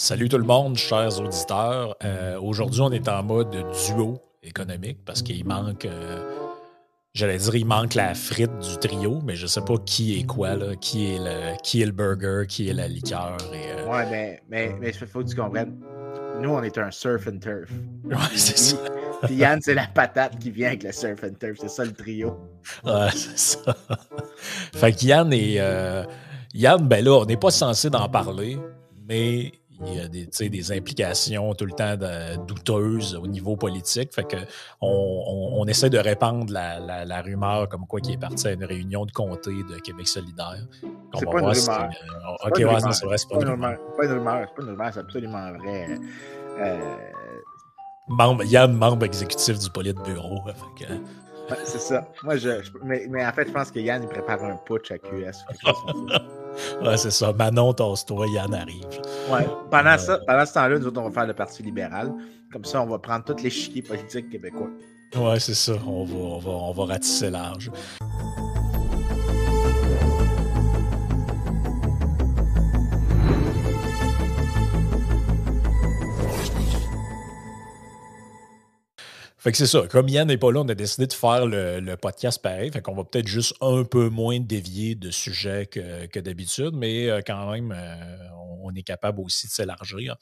[0.00, 1.96] Salut tout le monde, chers auditeurs.
[2.04, 3.50] Euh, aujourd'hui, on est en mode
[3.88, 6.22] duo économique parce qu'il manque, euh,
[7.14, 10.54] j'allais dire, il manque la frite du trio, mais je sais pas qui est quoi,
[10.54, 13.38] là, qui, est le, qui est le burger, qui est la liqueur.
[13.52, 15.76] Et, euh, Ouais, mais, mais, mais il faut que tu comprennes.
[16.40, 17.68] Nous, on est un surf and turf.
[18.04, 18.76] Ouais, c'est ça.
[19.24, 21.56] Puis Yann, c'est la patate qui vient avec le surf and turf.
[21.60, 22.38] C'est ça le trio.
[22.84, 23.74] Ouais, c'est ça.
[24.74, 25.56] fait que Yann est.
[25.58, 26.04] euh,
[26.54, 28.56] Yann, ben là, on n'est pas censé d'en parler,
[29.08, 29.50] mais
[29.86, 34.12] il y a des, des implications tout le temps de- douteuses au niveau politique.
[34.14, 34.36] Fait que
[34.80, 38.48] on, on- on essaie de répandre la, la- la rumeur comme quoi qu'il est parti
[38.48, 40.66] à une réunion de comté de Québec solidaire.
[41.16, 41.90] C'est pas une si- rumeur.
[42.44, 42.80] ok, pas une ouais, rumeur.
[42.86, 43.78] non, c'est vrai, c'est C'est pas une rumeur.
[43.90, 44.46] C'est pas une rumeur.
[44.48, 44.90] C'est pas une rumeur.
[44.92, 45.98] C'est absolument vrai.
[46.60, 46.96] Euh,
[48.08, 50.42] Membre, Yann, membre exécutif du Politburo.
[50.46, 52.08] Fait que, ouais, c'est ça.
[52.24, 54.90] Moi, je, je- mais, mais en fait, je pense que Yann, il prépare un putsch
[54.90, 55.44] à QS.
[56.82, 57.32] ouais, c'est ça.
[57.32, 58.84] Manon, tasse-toi, Yann arrive.
[59.30, 59.46] Ouais.
[59.70, 62.12] Pendant, ça, pendant ce temps-là, nous autres, on va faire le Parti libéral.
[62.52, 64.70] Comme ça, on va prendre tous les chiquiers politiques québécois.
[65.16, 65.74] Ouais, c'est ça.
[65.86, 67.70] On va, on va, on va ratisser large.
[79.48, 79.86] Fait que c'est ça.
[79.88, 82.70] Comme Yann n'est pas là, on a décidé de faire le, podcast pareil.
[82.70, 87.22] Fait qu'on va peut-être juste un peu moins dévier de sujets que, d'habitude, mais euh,
[87.26, 88.28] quand même, euh,
[88.60, 90.16] on est capable aussi de s'élargir.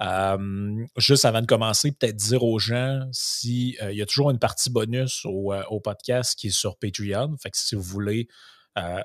[0.00, 4.30] Euh, juste avant de commencer, peut-être dire aux gens si euh, il y a toujours
[4.30, 7.36] une partie bonus au, podcast qui est sur Patreon.
[7.36, 8.26] Fait que si vous voulez,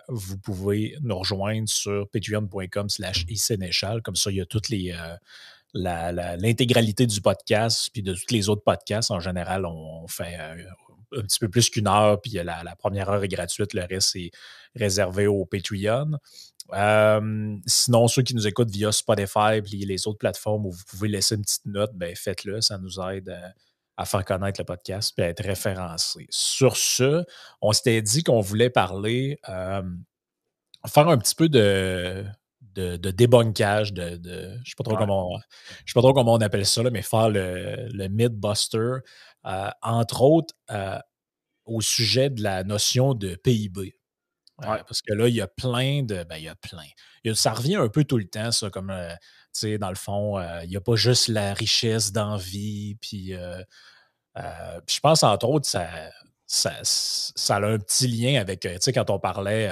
[0.08, 3.26] vous pouvez nous rejoindre sur patreon.com slash.
[4.02, 4.96] Comme ça, il y a toutes les
[5.74, 9.12] l'intégralité du podcast, puis de tous les autres podcasts.
[9.12, 10.64] En général, on, fait euh,
[11.18, 14.16] un petit peu plus qu'une heure, puis la, la première heure est gratuite, le reste
[14.16, 14.32] est
[14.76, 16.18] réservé au Patreon.
[16.74, 21.10] Euh, sinon, ceux qui nous écoutent via Spotify puis les autres plateformes où vous pouvez
[21.10, 22.62] laisser une petite note, ben faites-le.
[22.62, 23.36] Ça nous aide
[23.98, 26.26] à, faire connaître le podcast et à être référencé.
[26.30, 27.24] Sur ce,
[27.62, 29.84] on s'était dit qu'on voulait parler, euh,
[30.88, 32.26] faire un petit peu de,
[32.76, 35.00] de, de débunkage, de, de- je ne sais, pas trop Ouais.
[35.00, 35.40] comment-
[35.86, 38.98] je sais pas trop comment on appelle ça, là, mais faire le, le mythbuster,
[39.46, 40.98] euh, entre autres euh,
[41.66, 43.96] au sujet de la notion de PIB.
[44.64, 44.84] Euh, Ouais.
[44.88, 46.24] parce que là, il y a plein de.
[46.24, 46.84] Ben, il y a plein.
[47.24, 49.10] Il y a- ça revient un peu tout le temps, ça, comme, euh,
[49.54, 53.34] tu sais, dans le fond, il n'y a pas juste la richesse d'envie, puis.
[54.36, 55.88] je pense, entre autres, ça,
[56.48, 59.72] ça, ça a un petit lien avec, tu sais, quand on parlait.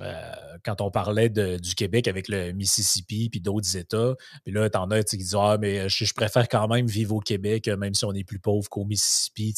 [0.00, 4.52] Euh, euh, quand on parlait de- du Québec avec le Mississippi puis d'autres États, puis
[4.52, 7.68] là, t'en as qui disent Ah, mais je, je préfère quand même vivre au Québec,
[7.68, 9.54] euh, même si on est plus pauvre qu'au Mississippi.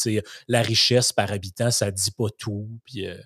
[0.48, 2.68] La richesse par habitant, ça dit pas tout.
[2.84, 3.16] Puis, euh,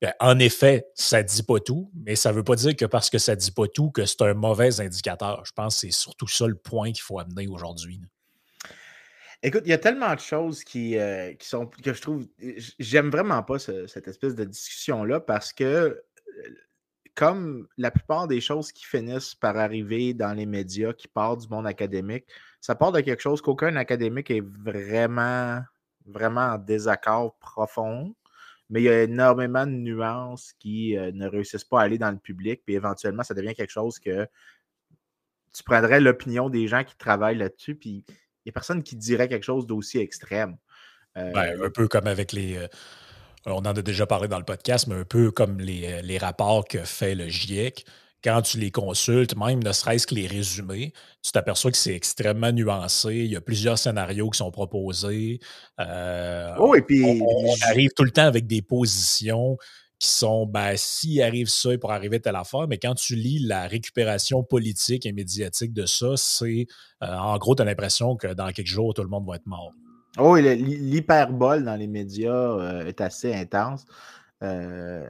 [0.00, 3.18] ben, en effet, ça dit pas tout, mais ça veut pas dire que parce que
[3.18, 5.44] ça dit pas tout, que c'est un mauvais indicateur.
[5.44, 8.00] Je pense que c'est surtout ça le point qu'il faut amener aujourd'hui.
[9.42, 12.26] Écoute, il y a tellement de choses qui, euh, qui sont que je trouve.
[12.78, 15.94] J'aime vraiment pas ce- cette espèce de discussion-là parce que, euh,
[17.14, 21.48] comme la plupart des choses qui finissent par arriver dans les médias, qui partent du
[21.48, 22.24] monde académique,
[22.60, 25.60] ça part de quelque chose qu'aucun académique est vraiment,
[26.06, 28.14] vraiment en désaccord profond.
[28.68, 32.10] Mais il y a énormément de nuances qui euh, ne réussissent pas à aller dans
[32.10, 34.28] le public, puis éventuellement, ça devient quelque chose que
[35.52, 38.14] tu prendrais l'opinion des gens qui travaillent là-dessus, puis il
[38.46, 40.56] n'y a personne qui dirait quelque chose d'aussi extrême.
[41.16, 42.56] Euh, Ben, un peu comme avec les.
[42.56, 42.68] euh,
[43.46, 46.18] on en a déjà parlé dans le podcast, mais un peu comme les, euh, les
[46.18, 47.84] rapports que fait le GIEC.
[48.22, 50.92] Quand tu les consultes, même ne serait-ce que les résumés,
[51.22, 53.14] tu t'aperçois que c'est extrêmement nuancé.
[53.14, 55.40] Il y a plusieurs scénarios qui sont proposés.
[55.80, 59.56] Euh, oh, et puis, on, arrive tout le temps avec des positions
[59.98, 63.38] qui sont, ben, s'il arrive ça, il pourrait arriver telle affaire, mais quand tu lis
[63.38, 66.66] la récupération politique et médiatique de ça, c'est,
[67.02, 69.46] euh, en gros, tu as l'impression que dans quelques jours, tout le monde va être
[69.46, 69.72] mort.
[70.20, 73.84] Oh, l'hyperbole dans les médias euh, est assez intense.
[74.42, 75.06] Euh,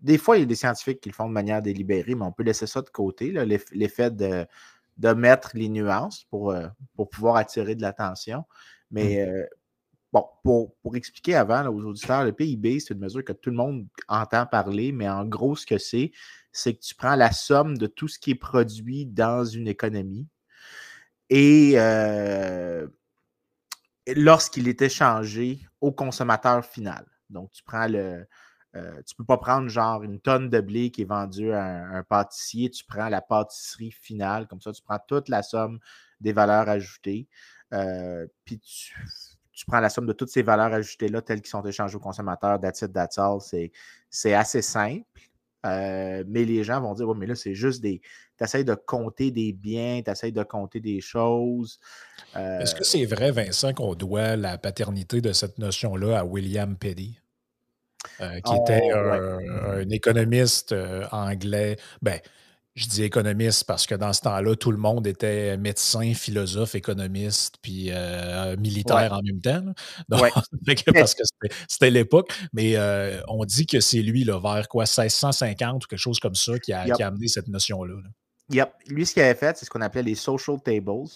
[0.00, 2.32] des fois, il y a des scientifiques qui le font de manière délibérée, mais on
[2.32, 3.32] peut laisser ça de côté,
[3.72, 4.46] l'effet de,
[4.98, 6.66] de mettre les nuances pour, euh,
[6.96, 8.44] pour pouvoir attirer de l'attention.
[8.90, 9.46] Mais euh,
[10.12, 13.50] bon, pour, pour expliquer avant là, aux auditeurs, le PIB, c'est une mesure que tout
[13.50, 16.12] le monde entend parler, mais en gros, ce que c'est,
[16.52, 20.28] c'est que tu prends la somme de tout ce qui est produit dans une économie
[21.30, 21.74] et
[24.14, 27.04] lorsqu'il est échangé au consommateur final.
[27.30, 28.26] Donc, tu prends le.
[28.76, 32.02] euh, tu peux pas prendre genre une tonne de blé qui est vendue à un,
[32.02, 35.78] pâtissier, tu prends la pâtisserie finale, comme ça, tu prends toute la somme
[36.20, 37.28] des valeurs ajoutées,
[37.72, 38.94] euh, puis tu,
[39.66, 42.82] prends la somme de toutes ces valeurs ajoutées-là, telles qu'elles sont échangées au consommateur, that's
[42.82, 42.92] it,
[44.10, 45.04] c'est assez simple.
[45.64, 48.00] Euh, mais les gens vont dire, mais là, c'est juste des.
[48.38, 51.78] Tu essaies de compter des biens, tu essaies de compter des choses.
[52.34, 57.18] Est-ce que c'est vrai, Vincent, qu'on doit la paternité de cette notion-là à William Petty?
[58.18, 60.74] qui était oh, un, économiste
[61.10, 61.78] anglais.
[62.02, 62.20] Ben,
[62.74, 67.56] je dis économiste parce que dans ce temps-là, tout le monde était médecin, philosophe, économiste,
[67.62, 69.72] puis euh, militaire en même temps.
[70.92, 71.22] parce que
[71.68, 72.32] c'était l'époque.
[72.52, 76.34] Mais euh, on dit que c'est lui, là, vers quoi, 1650 ou quelque chose comme
[76.34, 77.94] ça, qui a, amené cette notion-là.
[78.50, 78.72] Yep.
[78.88, 81.06] Lui, ce qu'il avait fait, c'est ce qu'on appelait les social tables.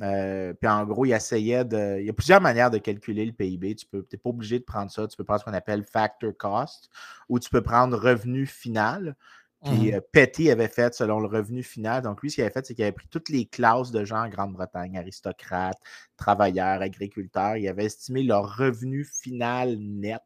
[0.00, 1.98] Euh, puis en gros, il essayait de.
[2.00, 3.74] Il y a plusieurs manières de calculer le PIB.
[3.74, 5.06] Tu n'es pas obligé de prendre ça.
[5.06, 6.88] Tu peux prendre ce qu'on appelle factor cost
[7.28, 9.16] ou tu peux prendre revenu final.
[9.64, 12.02] Puis mmh Petty avait fait selon le revenu final.
[12.02, 14.24] Donc, lui, ce qu'il avait fait, c'est qu'il avait pris toutes les classes de gens
[14.24, 15.80] en Grande-Bretagne, aristocrates,
[16.16, 17.56] travailleurs, agriculteurs.
[17.56, 20.22] Il avait estimé leur revenu final net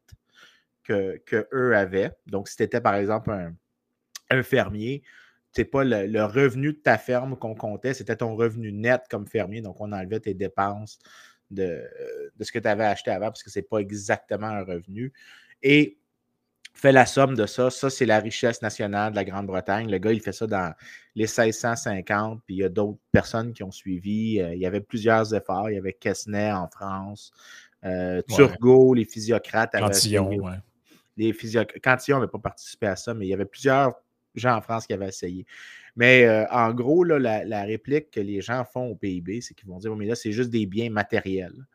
[0.83, 2.11] que, eux avaient.
[2.27, 3.31] Donc, si tu étais, par exemple,
[4.29, 5.01] un, fermier,
[5.51, 9.61] c'est pas le, revenu de ta ferme qu'on comptait, c'était ton revenu net comme fermier.
[9.61, 10.99] Donc, on enlevait tes dépenses
[11.49, 11.83] de,
[12.35, 15.11] de ce que tu avais acheté avant parce que ce n'est pas exactement un revenu.
[15.63, 15.97] Et
[16.73, 17.69] fait la somme de ça.
[17.69, 19.89] Ça, c'est la richesse nationale de la Grande-Bretagne.
[19.89, 20.73] Le gars, il fait ça dans
[21.15, 24.41] les 1650, puis il y a d'autres personnes qui ont suivi.
[24.41, 25.69] Euh, il y avait plusieurs efforts.
[25.69, 27.31] Il y avait Quesnay en France,
[27.85, 29.71] euh, Turgot, les physiocrates.
[29.71, 30.57] Cantillon, ouais.
[31.15, 31.33] Les
[31.81, 33.93] Cantillon n'avait pas participé à ça, mais il y avait plusieurs
[34.33, 35.45] gens en France qui avaient essayé.
[35.95, 39.77] Mais euh, en gros, la, réplique que les gens font au PIB, c'est qu'ils vont
[39.77, 41.67] dire mais là, c'est juste des biens matériels.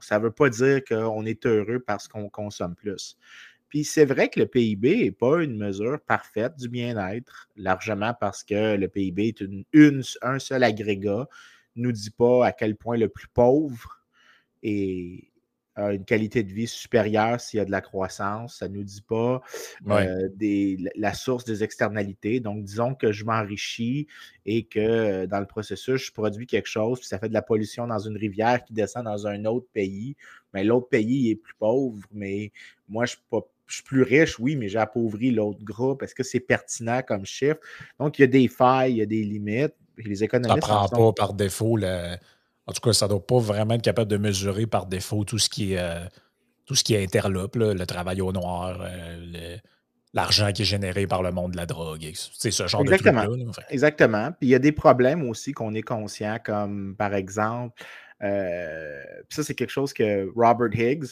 [0.00, 3.18] ça ne veut pas dire qu'on est heureux parce qu'on consomme plus.
[3.68, 8.42] Puis c'est vrai que le PIB n'est pas une mesure parfaite du bien-être, largement parce
[8.44, 11.28] que le PIB est une, un seul agrégat,
[11.76, 14.02] ne nous dit pas à quel point le plus pauvre
[14.62, 15.28] est,
[15.78, 18.58] a une qualité de vie supérieure s'il y a de la croissance.
[18.58, 19.40] Ça ne nous dit pas
[19.88, 20.28] euh,
[20.96, 22.40] la source des externalités.
[22.40, 24.06] Donc, disons que je m'enrichis
[24.44, 27.42] et que euh, dans le processus, je produis quelque chose, puis ça fait de la
[27.42, 30.16] pollution dans une rivière qui descend dans un autre pays.
[30.52, 32.52] Mais l'autre pays est plus pauvre, mais
[32.88, 36.02] moi, je ne suis pas je suis plus riche, oui, mais j'ai appauvri l'autre groupe.
[36.02, 37.60] Est-ce que c'est pertinent comme chiffre?
[38.00, 39.74] Donc, il y a des failles, il y a des limites.
[39.98, 40.66] Les économistes.
[40.66, 41.76] Ça ne prend pas par défaut.
[41.76, 42.16] Le...
[42.66, 45.38] En tout cas, ça ne doit pas vraiment être capable de mesurer par défaut tout
[45.38, 46.04] ce qui est, euh,
[46.66, 49.56] tout ce qui est interlope, le travail au noir, euh,
[50.14, 52.10] l'argent qui est généré par le monde de la drogue.
[52.14, 53.24] C'est ce genre Exactement.
[53.24, 53.64] de trucs-là.
[53.70, 54.30] Exactement.
[54.32, 57.82] Puis il y a des problèmes aussi qu'on est conscient, comme par exemple,
[58.22, 61.06] euh, ça, c'est quelque chose que Robert Higgs,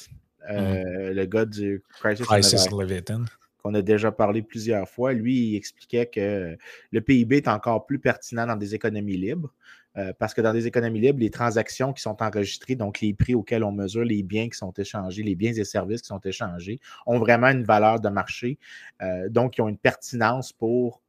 [0.50, 3.24] Euh, le gars du Crisis, Leviathan
[3.66, 6.56] qu'on a déjà parlé plusieurs fois, lui, il expliquait que
[6.92, 9.52] le PIB est encore plus pertinent dans des économies libres.
[9.96, 13.34] Euh, parce que dans des économies libres, les transactions qui sont enregistrées, donc les prix
[13.34, 16.78] auxquels on mesure les biens qui sont échangés, les biens et services qui sont échangés,
[17.06, 18.58] ont vraiment une valeur de marché.
[19.02, 21.02] Euh, donc, ils ont une pertinence pour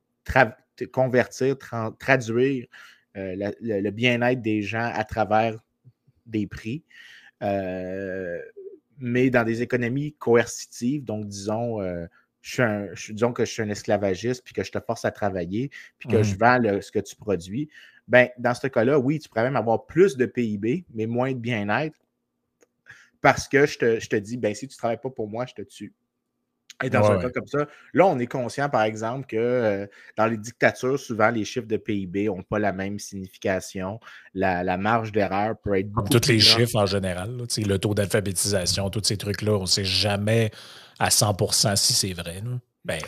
[0.92, 1.58] convertir,
[2.00, 2.66] traduire
[3.14, 5.58] le, bien-être des gens à travers
[6.26, 6.84] des prix
[9.00, 12.06] mais dans des économies coercitives, donc disons, euh,
[12.42, 15.70] je suis disons que je suis un esclavagiste, puis que je te force à travailler,
[15.98, 16.38] puis que je mmh.
[16.38, 17.70] vends ce que tu produis,
[18.08, 21.40] ben, dans ce cas-là, oui, tu pourrais même avoir plus de PIB, mais moins de
[21.40, 22.00] bien-être,
[23.22, 25.46] parce que je te, je te dis, ben, si tu ne travailles pas pour moi,
[25.46, 25.94] je te tue.
[26.84, 30.28] Et dans un cas comme ça, là, on est conscient, par exemple, que euh, dans
[30.28, 34.00] les dictatures, souvent, les chiffres de PIB n'ont pas la même signification.
[34.36, 39.04] La, marge d'erreur peut être beaucoup Tous les chiffres en général, le taux d'alphabétisation, tous
[39.04, 40.52] ces trucs-là, on ne sait jamais
[41.00, 42.44] à 100% si c'est vrai.
[42.86, 43.00] Ben...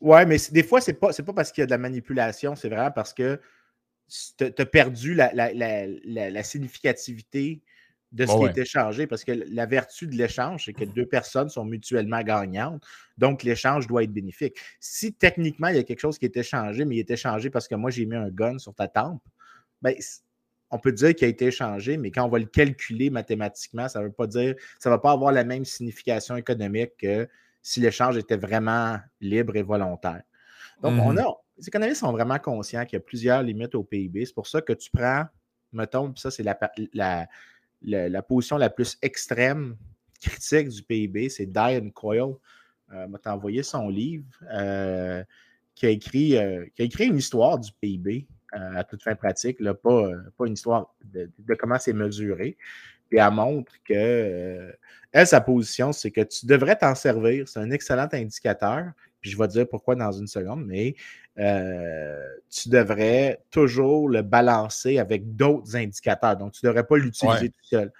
[0.00, 2.56] Oui, mais des fois, ce n'est pas, pas parce qu'il y a de la manipulation,
[2.56, 3.38] c'est vraiment parce que
[4.38, 7.62] tu as perdu la, la significativité
[8.12, 11.48] de ce qui est échangé, parce que la vertu de l'échange, c'est que deux personnes
[11.48, 12.82] sont mutuellement gagnantes,
[13.18, 14.56] donc l'échange doit être bénéfique.
[14.80, 17.68] Si techniquement, il y a quelque chose qui est échangé, mais il est échangé parce
[17.68, 19.22] que moi, j'ai mis un gun sur ta tempe,
[19.80, 19.94] ben,
[20.70, 24.00] on peut dire qu'il a été échangé, mais quand on va le calculer mathématiquement, ça
[24.00, 27.28] ne veut pas dire, ça ne va pas avoir la même signification économique que
[27.62, 30.22] si l'échange était vraiment libre et volontaire.
[30.82, 33.84] Donc, on mmh a, les économistes sont vraiment conscients qu'il y a plusieurs limites au
[33.84, 34.24] PIB.
[34.24, 35.24] C'est pour ça que tu prends,
[35.72, 36.58] mettons, ça, c'est la,
[36.94, 37.26] la
[37.82, 39.76] la position la plus extrême
[40.20, 42.34] critique du PIB, c'est Diane Coyle.
[42.92, 45.22] Euh, m'a envoyé son livre euh,
[45.76, 49.58] qui, a écrit, euh, qui a écrit une histoire du PIB à toute fin pratique,
[49.80, 50.10] pas,
[50.44, 52.56] une histoire de, comment c'est mesuré.
[53.08, 54.74] Puis elle montre que
[55.12, 57.46] elle, sa position, c'est que tu devrais t'en servir.
[57.46, 58.90] C'est un excellent indicateur.
[59.20, 60.96] Puis je vais dire pourquoi dans une seconde, mais
[61.40, 66.36] euh, tu devrais toujours le balancer avec d'autres indicateurs.
[66.36, 67.92] Donc, tu ne devrais pas l'utiliser tout seul.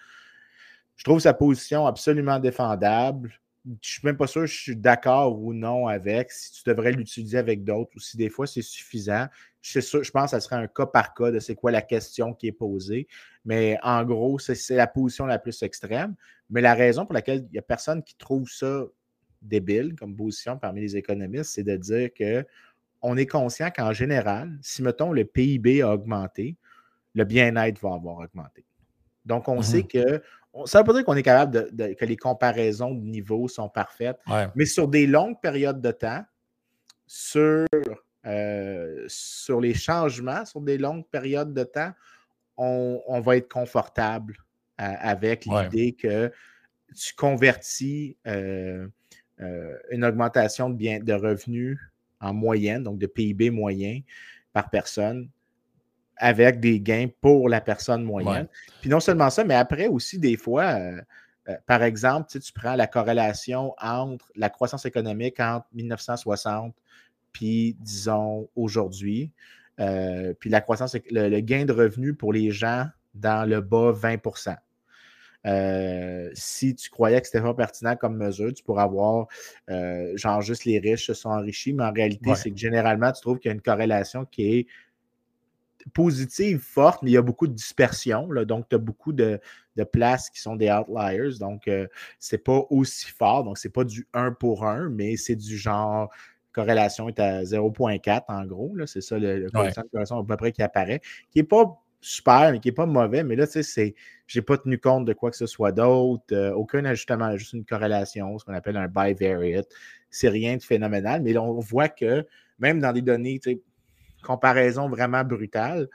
[0.97, 3.33] Je trouve sa position absolument défendable.
[3.65, 6.93] je ne suis même pas sûr je suis d'accord ou non avec, si tu devrais
[6.93, 9.27] l'utiliser avec d'autres ou si des fois c'est suffisant.
[9.63, 12.35] Je, je pense que ça serait un cas par cas de c'est quoi la question
[12.35, 13.09] qui est posée.
[13.45, 16.15] Mais en gros, c'est la position la plus extrême.
[16.51, 18.85] Mais la raison pour laquelle il n'y a personne qui trouve ça
[19.41, 22.45] débile comme position parmi les économistes, c'est de dire que
[23.03, 26.57] on est conscient qu'en général, si mettons le PIB a augmenté,
[27.15, 28.65] le bien-être va avoir augmenté.
[29.25, 30.23] Donc, on sait mmh que
[30.67, 33.69] ça ne veut pas dire qu'on est capable de, que les comparaisons de niveau sont
[33.69, 34.19] parfaites,
[34.57, 36.25] mais sur des longues périodes de temps,
[37.07, 37.67] sur,
[38.27, 41.93] euh, sur les changements, sur des longues périodes de temps,
[42.57, 44.37] on, va être confortable
[44.81, 46.31] euh, avec l'idée que
[46.95, 48.87] tu convertis euh,
[49.91, 51.79] une augmentation de, bien, de revenus
[52.21, 54.01] en moyenne, donc de PIB moyen
[54.53, 55.29] par personne,
[56.17, 58.47] avec des gains pour la personne moyenne.
[58.81, 61.01] Puis non seulement ça, mais après aussi, des fois, euh,
[61.49, 66.75] euh, par exemple, tu prends la corrélation entre la croissance économique entre 1960
[67.33, 69.33] puis, disons, aujourd'hui,
[69.79, 74.19] euh, puis la croissance, le, gain de revenus pour les gens dans le bas 20
[76.35, 79.27] si tu croyais que c'était pas pertinent comme mesure, tu pourrais avoir
[79.69, 83.39] genre juste les riches se sont enrichis, mais en réalité, c'est que généralement, tu trouves
[83.39, 84.67] qu'il y a une corrélation qui est
[85.93, 88.29] positive, forte, mais il y a beaucoup de dispersion.
[88.45, 89.41] donc, tu as beaucoup de,
[89.93, 91.39] places qui sont des outliers.
[91.39, 91.87] Donc, ce euh,
[92.19, 93.45] c'est pas aussi fort.
[93.45, 96.11] Donc, c'est pas du 1 pour 1, mais c'est du genre
[96.53, 98.75] corrélation est à 0.4 en gros.
[98.87, 102.61] C'est ça le, le corrélation à peu près qui apparaît, qui n'est pas super, mais
[102.61, 103.23] qui n'est pas mauvais.
[103.25, 103.95] Mais là, tu sais,
[104.27, 106.25] je n'ai pas tenu compte de quoi que ce soit d'autre.
[106.33, 109.69] Euh, aucun ajustement, juste une corrélation, ce qu'on appelle un bivariate.
[110.11, 112.27] C'est rien de phénoménal, mais là, on voit que
[112.59, 113.41] même dans des données,
[114.23, 115.89] comparaison vraiment brutale,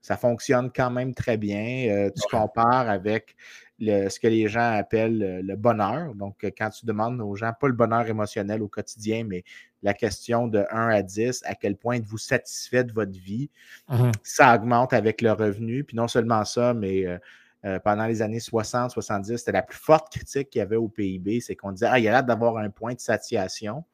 [0.00, 1.86] ça fonctionne quand même très bien.
[1.88, 3.36] Euh, tu compares avec
[3.82, 6.14] ce que les gens appellent le, bonheur.
[6.14, 9.44] Donc, quand tu demandes aux gens, pas le bonheur émotionnel au quotidien, mais
[9.82, 13.50] la question de 1 à 10, à quel point êtes-vous satisfait de votre vie,
[13.88, 15.84] mmh ça augmente avec le revenu.
[15.84, 17.18] Puis non seulement ça, mais euh,
[17.64, 20.88] euh, pendant les années 60, 70, c'était la plus forte critique qu'il y avait au
[20.88, 23.84] PIB, c'est qu'on disait, ah, il y a l'air d'avoir un point de satiation.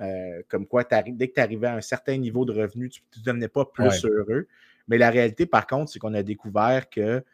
[0.00, 3.22] Euh, comme quoi, dès que tu arrivais à un certain niveau de revenu, tu ne
[3.22, 4.46] devenais pas plus heureux.
[4.88, 7.24] Mais la réalité, par contre, c'est qu'on a découvert que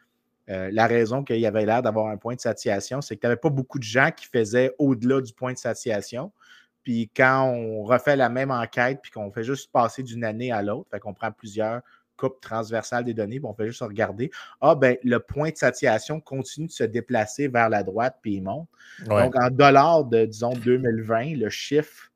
[0.49, 3.27] euh, la raison qu'il y avait l'air d'avoir un point de satiation, c'est que tu
[3.27, 6.31] n'avais pas beaucoup de gens qui faisaient au-delà du point de satiation.
[6.83, 10.61] Puis quand on refait la même enquête, puis qu'on fait juste passer d'une année à
[10.61, 11.81] l'autre, fait qu'on prend plusieurs
[12.17, 14.31] coupes transversales des données, puis on fait juste regarder,
[14.61, 18.43] ah ben le point de satiation continue de se déplacer vers la droite, puis il
[18.43, 18.67] monte.
[19.05, 22.11] Donc en dollars de, disons, 2020, le chiffre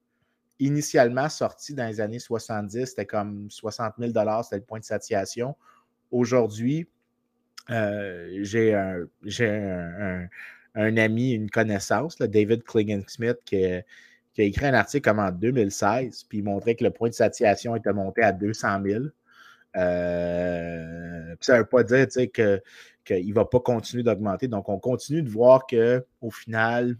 [0.59, 4.11] initialement sorti dans les années 70, c'était comme 60 000
[4.43, 5.55] c'était le point de satiation.
[6.11, 6.87] Aujourd'hui,
[7.69, 8.73] euh, j'ai
[10.75, 13.83] un, ami, une connaissance, David Kligan-Smith, qui, a
[14.37, 17.93] écrit un article comme en 2016, puis il montrait que le point de satiation était
[17.93, 19.03] monté à 200 000.
[19.75, 22.61] Euh, ça ne veut pas dire que
[23.03, 24.47] qu'il ne va pas continuer d'augmenter.
[24.47, 26.97] Donc, on continue de voir qu'au final,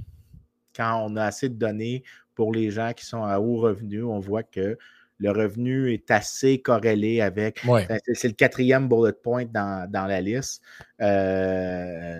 [0.76, 4.20] quand on a assez de données pour les gens qui sont à haut revenu, on
[4.20, 4.78] voit que
[5.20, 7.62] le revenu est assez corrélé avec.
[8.14, 10.62] C'est le quatrième bullet point dans, la liste.
[11.02, 12.20] Euh,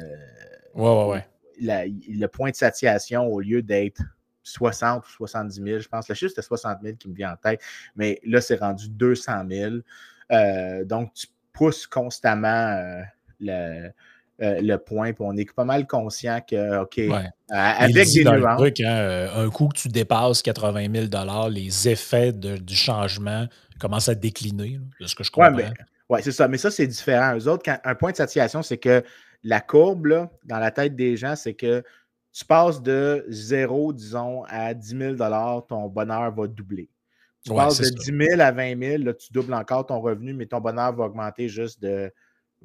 [0.74, 1.26] ouais,
[1.60, 4.02] le point de satiation, au lieu d'être
[4.44, 7.36] 60 ou 70 000, je pense, le chiffre c'était 60 000 qui me vient en
[7.36, 7.62] tête,
[7.96, 9.76] mais là, c'est rendu 200 000.
[10.32, 13.02] Euh, donc, tu pousses constamment euh,
[13.40, 13.90] le
[14.42, 15.14] euh, le point.
[15.14, 18.58] Puis on est pas mal conscient que, OK, euh, avec des nuances.
[18.58, 23.48] Truc, hein, euh, un coup que tu dépasses 80 000 les effets du changement
[23.80, 25.56] commencent à décliner, de ce que je comprends.
[25.56, 25.64] Oui,
[26.10, 26.48] ouais, c'est ça.
[26.48, 27.36] Mais ça, c'est différent.
[27.36, 29.04] Eux autres, un point de satiation, c'est que
[29.44, 31.84] la courbe, dans la tête des gens, c'est que
[32.32, 36.90] tu passes de 0, disons, à 10 000 ton bonheur va doubler.
[37.44, 40.46] Tu passes de 10 000 à 20 000, là, tu doubles encore ton revenu, mais
[40.46, 42.12] ton bonheur va augmenter juste de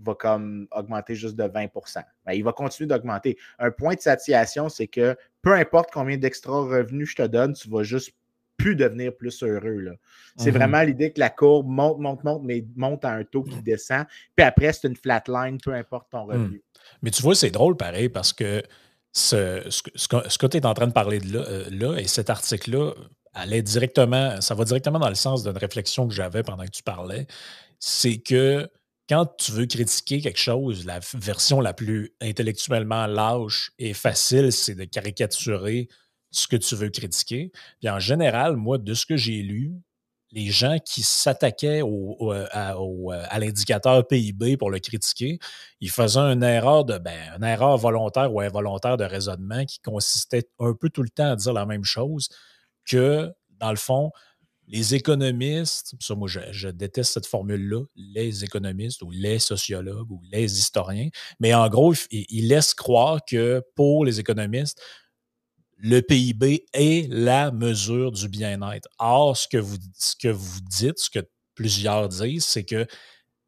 [0.03, 3.39] va comme augmenter juste de 20% ben, Il va continuer d'augmenter.
[3.59, 7.69] Un point de satiation, c'est que peu importe combien d'extra revenus je te donne, tu
[7.69, 8.15] vas juste
[8.57, 9.97] plus devenir plus heureux.
[10.37, 10.53] C'est mm-hmm.
[10.55, 14.05] vraiment l'idée que la courbe monte, monte, monte, mais monte à un taux qui descend.
[14.37, 16.31] Puis après, c'est une flatline, peu importe ton mm.
[16.31, 16.63] revenu.
[17.03, 18.63] Mais tu vois, c'est drôle pareil parce que
[19.13, 22.31] ce, ce, que, tu es en train de parler de là, euh, là et cet
[22.31, 22.93] article-là,
[23.35, 26.83] allait directement, ça va directement dans le sens d'une réflexion que j'avais pendant que tu
[26.83, 27.27] parlais.
[27.79, 28.69] C'est que
[29.09, 34.75] quand tu veux critiquer quelque chose, la version la plus intellectuellement lâche et facile, c'est
[34.75, 35.89] de caricaturer
[36.31, 37.53] ce que tu veux critiquer.
[37.81, 39.75] Puis en général, moi, de ce que j'ai lu,
[40.33, 45.39] les gens qui s'attaquaient au, à, l'indicateur PIB pour le critiquer,
[45.81, 50.49] ils faisaient une erreur de ben, une erreur volontaire ou involontaire de raisonnement qui consistait
[50.59, 52.31] un peu tout le temps à dire la même chose
[52.87, 54.11] que, dans le fond,
[54.69, 60.59] les économistes, ça, moi, je, déteste cette formule-là, les économistes ou les sociologues ou les
[60.59, 61.09] historiens,
[61.41, 64.81] mais en gros, ils laissent croire que pour les économistes,
[65.77, 68.89] le PIB est la mesure du bien-être.
[68.99, 72.87] Or, ce que, vous, ce que vous dites, ce que plusieurs disent, c'est que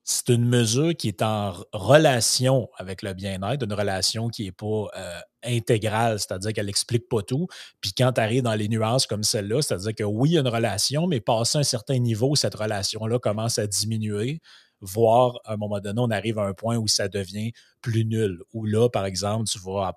[0.04, 4.86] c'est une mesure qui est en relation avec le bien-être, une relation qui n'est pas
[4.96, 7.46] euh, intégrale, c'est-à-dire qu'elle n'explique pas tout.
[7.80, 10.40] Puis quand tu arrives dans les nuances comme celle-là, c'est-à-dire que oui, il y a
[10.40, 14.40] une relation, mais passé un certain niveau, cette relation-là commence à diminuer,
[14.80, 17.52] voire à un moment donné, on arrive à un point où ça devient
[17.84, 18.42] plus nul.
[18.54, 19.94] Ou là, par exemple, tu vas,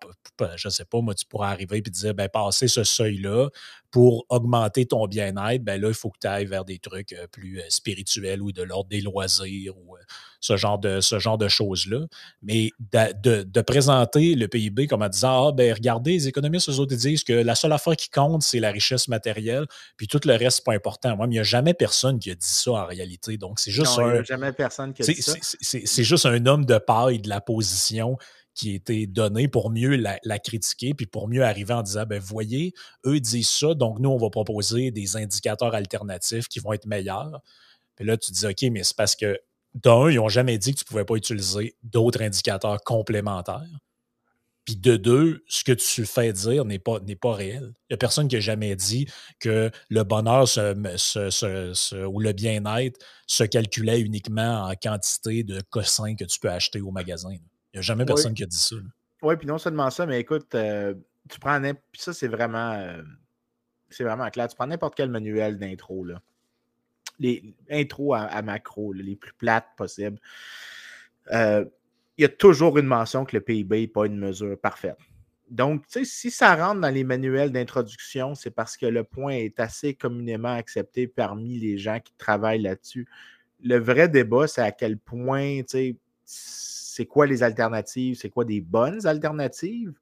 [0.58, 3.48] je ne sais pas, moi, tu pourras arriver et dire, ben, passer ce seuil-là
[3.91, 7.27] pour augmenter ton bien-être, ben là, il faut que tu ailles vers des trucs euh,
[7.32, 10.00] plus euh, spirituels ou de l'ordre des loisirs ou euh,
[10.41, 12.01] ce genre de, ce genre de choses-là.
[12.44, 16.94] Mais de, présenter le PIB comme en disant, ah, ben, regardez, les économistes, eux autres,
[16.94, 19.65] disent que la seule affaire qui compte, c'est la richesse matérielle,
[19.96, 21.15] puis tout le reste, c'est pas important.
[21.15, 23.38] Moi, il n'y a jamais personne qui a dit ça en réalité.
[23.38, 24.24] Donc, c'est juste un.
[24.25, 25.34] jamais personne qui a dit ça.
[25.41, 27.76] C'est juste un homme de paille de la position
[28.57, 32.74] qui été donnée pour mieux la, critiquer, puis pour mieux arriver en disant, ben voyez,
[33.05, 37.41] eux disent ça, donc nous, on va proposer des indicateurs alternatifs qui vont être meilleurs.
[37.96, 39.39] Puis là, tu dis, OK, mais c'est parce que,
[39.75, 43.79] d'un, ils n'ont jamais dit que tu ne pouvais pas utiliser d'autres indicateurs complémentaires.
[44.65, 47.74] Puis de deux, ce que tu fais dire n'est pas, pas réel.
[47.89, 49.07] Il n'y a personne qui a jamais dit
[49.39, 56.39] que le bonheur ou le bien-être se calculait uniquement en quantité de cossins que tu
[56.39, 57.38] peux acheter au magasin.
[57.77, 58.75] Il n'y a jamais personne qui a dit ça.
[59.22, 60.96] Oui, puis non seulement ça, mais écoute, euh,
[61.29, 63.03] tu prends puis ça, c'est vraiment euh,
[63.89, 64.48] c'est vraiment clair.
[64.48, 66.19] Tu prends n'importe quel manuel d'intro, là.
[67.19, 70.19] Les intros à, macro, les plus plates possibles.
[71.31, 71.65] Euh,
[72.17, 74.98] il y a toujours une mention que le PIB n'est pas une mesure parfaite.
[75.50, 79.93] Donc, si ça rentre dans les manuels d'introduction, c'est parce que le point est assez
[79.93, 83.07] communément accepté parmi les gens qui travaillent là-dessus.
[83.63, 85.96] Le vrai débat, c'est à quel point, tu sais,
[86.27, 89.94] c'est quoi les alternatives, c'est quoi des bonnes alternatives?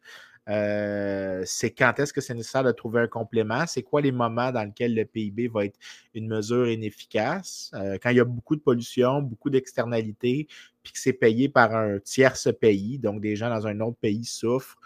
[0.48, 4.52] Euh, c'est quand est-ce que c'est nécessaire de trouver un complément, c'est quoi les moments
[4.52, 5.78] dans lesquels le PIB va être
[6.14, 10.48] une mesure inefficace, euh, quand il y a beaucoup de pollution, beaucoup d'externalités,
[10.84, 14.24] puis que c'est payé par un tierce pays, donc des gens dans un autre pays
[14.24, 14.78] souffrent,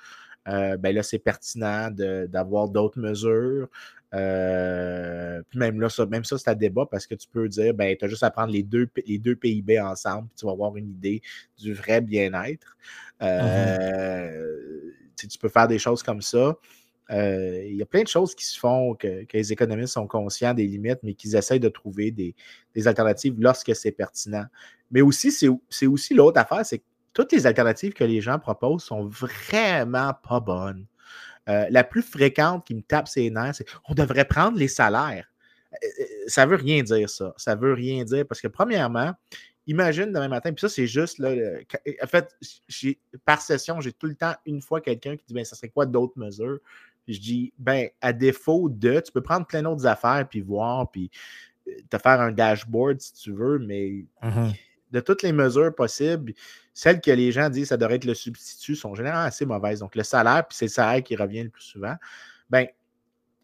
[0.48, 3.68] euh, ben là, c'est pertinent d'avoir d'autres mesures.
[4.14, 7.96] Euh, même là, ça, même ça, c'est à débat parce que tu peux dire, ben,
[7.98, 11.22] tu as juste à prendre les deux, PIB ensemble, puis tu vas avoir une idée
[11.58, 12.76] du vrai bien-être.
[13.22, 16.56] Euh, tu peux faire des choses comme ça.
[17.12, 20.54] Euh, il y a plein de choses qui se font, que, les économistes sont conscients
[20.54, 22.36] des limites, mais qu'ils essayent de trouver des,
[22.76, 24.46] des alternatives lorsque c'est pertinent.
[24.92, 28.84] Mais aussi, c'est aussi l'autre affaire, c'est que toutes les alternatives que les gens proposent
[28.84, 30.86] sont vraiment pas bonnes.
[31.48, 35.32] Euh, la plus fréquente qui me tape ses nerfs, c'est on devrait prendre les salaires.
[35.74, 37.34] Euh, euh, ça ne veut rien dire, ça.
[37.38, 39.14] Ça ne veut rien dire parce que, premièrement,
[39.66, 41.34] imagine demain matin, puis ça, c'est juste, là,
[42.04, 42.36] en fait,
[43.26, 45.86] par session, j'ai tout le temps une fois quelqu'un qui dit, ben, ça serait quoi
[45.86, 46.60] d'autres mesures?
[47.08, 51.10] je dis, ben, à défaut de, tu peux prendre plein d'autres affaires, puis voir, puis
[51.90, 54.52] te faire un dashboard si tu veux, mais mmh
[54.92, 56.34] de toutes les mesures possibles,
[56.80, 59.80] celles que les gens disent que ça devrait être le substitut sont généralement assez mauvaises.
[59.80, 61.96] Donc, le salaire, puis c'est le salaire qui revient le plus souvent.
[62.50, 62.68] Ben,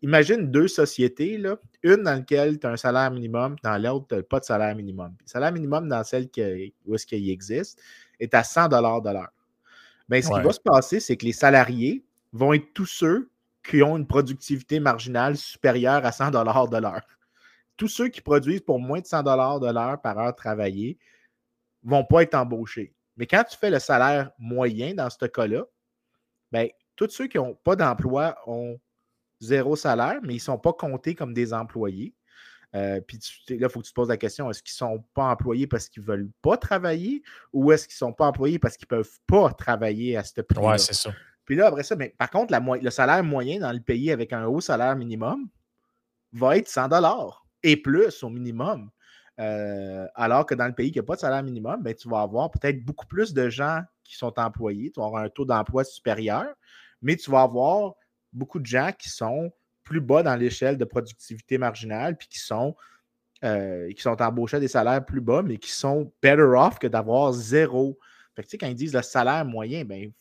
[0.01, 4.15] imagine deux sociétés, là, une dans laquelle tu as un salaire minimum, dans l'autre, tu
[4.15, 5.13] n'as pas de salaire minimum.
[5.19, 6.29] Le salaire minimum dans celle
[6.85, 7.81] où est-ce qu'il existe
[8.21, 9.33] est à 100 de l'heure.
[10.07, 13.29] Ben, ce qui va se passer, c'est que les salariés vont être tous ceux
[13.67, 17.05] qui ont une productivité marginale supérieure à 100 de l'heure.
[17.75, 20.97] Tous ceux qui produisent pour moins de 100 de l'heure par heure travaillée
[21.83, 22.93] ne vont pas être embauchés.
[23.17, 25.63] Mais quand tu fais le salaire moyen dans ce cas-là,
[26.51, 28.79] bien, tous ceux qui n'ont pas d'emploi ont
[29.39, 32.15] zéro salaire, mais ils ne sont pas comptés comme des employés.
[32.73, 35.05] Euh, puis là, il faut que tu te poses la question est-ce qu'ils ne sont
[35.13, 37.23] pas employés parce qu'ils ne veulent pas travailler
[37.53, 40.41] ou est-ce qu'ils ne sont pas employés parce qu'ils ne peuvent pas travailler à ce
[40.41, 41.13] prix Oui, c'est ça.
[41.45, 44.45] Puis là, après ça, mais, par contre, le salaire moyen dans le pays avec un
[44.45, 45.47] haut salaire minimum
[46.33, 46.89] va être 100
[47.63, 48.89] et plus au minimum.
[49.39, 52.21] Euh, alors que dans le pays qui n'a pas de salaire minimum, ben, tu vas
[52.21, 54.91] avoir peut-être beaucoup plus de gens qui sont employés.
[54.91, 56.47] Tu vas avoir un taux d'emploi supérieur,
[57.01, 57.93] mais tu vas avoir
[58.31, 59.51] beaucoup de gens qui sont
[59.83, 62.75] plus bas dans l'échelle de productivité marginale, puis qui sont,
[63.43, 66.87] euh, qui sont embauchés à des salaires plus bas, mais qui sont better off que
[66.87, 67.99] d'avoir zéro.
[68.35, 70.11] Fait que, tu sais, quand ils disent le salaire moyen, ben,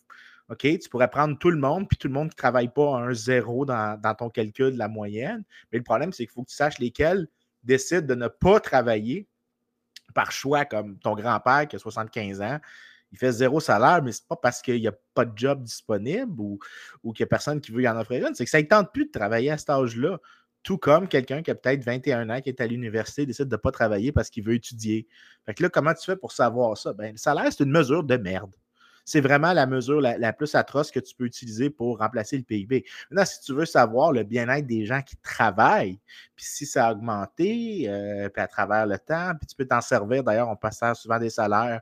[0.51, 3.01] OK, tu pourrais prendre tout le monde, puis tout le monde ne travaille pas à
[3.01, 5.43] un zéro dans, ton calcul de la moyenne.
[5.73, 7.29] Mais le problème, c'est qu'il faut que tu saches lesquels
[7.65, 9.29] décide de ne pas travailler
[10.15, 12.61] par choix, comme ton grand-père qui a 75 ans,
[13.13, 16.41] il fait zéro salaire, mais c'est pas parce qu'il n'y a pas de job disponible
[16.41, 16.59] ou,
[17.13, 18.93] qu'il n'y a personne qui veut y en offrir une, c'est que ça ne tente
[18.93, 20.19] plus de travailler à cet âge-là.
[20.65, 23.61] Tout comme quelqu'un qui a peut-être 21 ans, qui est à l'université, décide de ne
[23.61, 25.07] pas travailler parce qu'il veut étudier.
[25.45, 26.93] Fait que là, comment tu fais pour savoir ça?
[26.95, 28.55] Ben, le salaire, c'est une mesure de merde
[29.05, 32.85] c'est vraiment la mesure la, plus atroce que tu peux utiliser pour remplacer le PIB.
[33.11, 35.99] Maintenant, si tu veux savoir le bien-être des gens qui travaillent,
[36.35, 39.81] puis si ça a augmenté, euh, puis à travers le temps, puis tu peux t'en
[39.81, 40.25] servir.
[40.25, 41.81] D'ailleurs, on passe souvent des salaires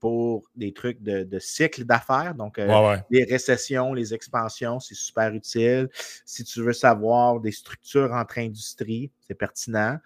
[0.00, 2.34] pour des trucs de, cycle d'affaires.
[2.34, 5.88] Donc, euh, les récessions, les expansions, c'est super utile.
[6.26, 9.98] Si tu veux savoir des structures entre industries, c'est pertinent.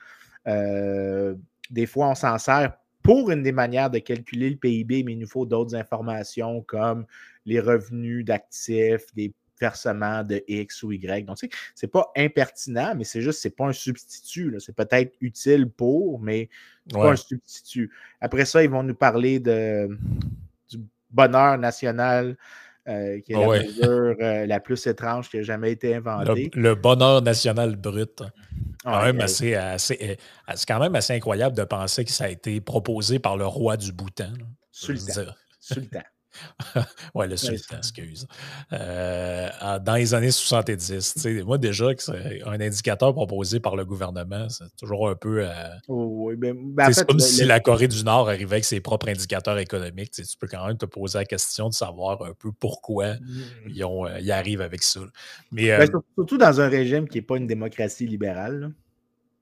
[0.49, 1.35] Euh,
[1.71, 2.75] des fois, on s'en sert
[3.07, 7.07] pour une des manières de calculer le PIB, mais il nous faut d'autres informations comme
[7.45, 11.25] les revenus d'actifs, des versements de X ou Y.
[11.25, 14.55] Donc, tu sais, c'est pas impertinent, mais c'est juste, c'est pas un substitut.
[14.59, 16.49] C'est peut-être utile pour, mais
[16.93, 17.93] pas un substitut.
[18.21, 19.89] Après ça, ils vont nous parler de,
[20.69, 20.79] du
[21.11, 22.37] bonheur national.
[22.89, 26.51] Euh, qui est la mesure euh, la plus étrange qui a jamais été inventée.
[26.55, 28.23] Le, bonheur national brut.
[28.85, 30.19] assez, assez,
[30.55, 33.77] c'est quand même assez incroyable de penser que ça a été proposé par le roi
[33.77, 34.33] du Bhoutan.
[34.71, 35.33] Sultan.
[35.59, 36.03] Sultan.
[37.15, 38.27] ouais, le sultan, excuse.
[38.73, 39.49] Euh,
[39.81, 41.87] dans les années 70, moi déjà,
[42.47, 45.47] un indicateur proposé par le gouvernement, c'est toujours un peu.
[45.47, 45.53] Euh,
[45.89, 49.59] oh, ben, ben, c'est comme si la Corée du Nord arrivait avec ses propres indicateurs
[49.59, 50.13] économiques.
[50.13, 53.19] Tu peux quand même te poser la question de savoir un peu pourquoi mmh.
[53.69, 55.01] ils, ont, euh, ils, arrivent avec ça.
[55.53, 58.73] Mais, ben, surtout dans un régime qui n'est pas une démocratie libérale.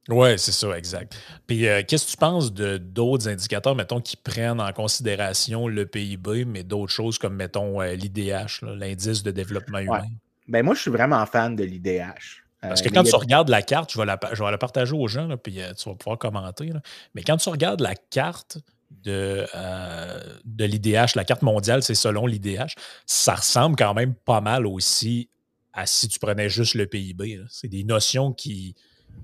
[0.09, 1.17] Oui, c'est ça, exact.
[1.47, 5.87] Puis euh, qu'est-ce que tu penses de d'autres indicateurs, mettons, qui prennent en considération le
[5.87, 10.07] PIB, mais d'autres choses comme, mettons, euh, l'IDH, l'indice de développement humain?
[10.47, 12.43] Ben, moi, je suis vraiment fan de l'IDH.
[12.61, 14.93] Parce que euh, quand tu regardes la carte, je vais la, je vais la partager
[14.93, 16.71] aux gens, puis tu vas pouvoir commenter.
[17.15, 18.59] Mais quand tu regardes la carte
[18.91, 19.45] de,
[20.45, 22.75] de l'IDH, la carte mondiale, c'est selon l'IDH,
[23.07, 25.29] ça ressemble quand même pas mal aussi
[25.73, 27.43] à si tu prenais juste le PIB.
[27.49, 28.75] C'est des notions qui,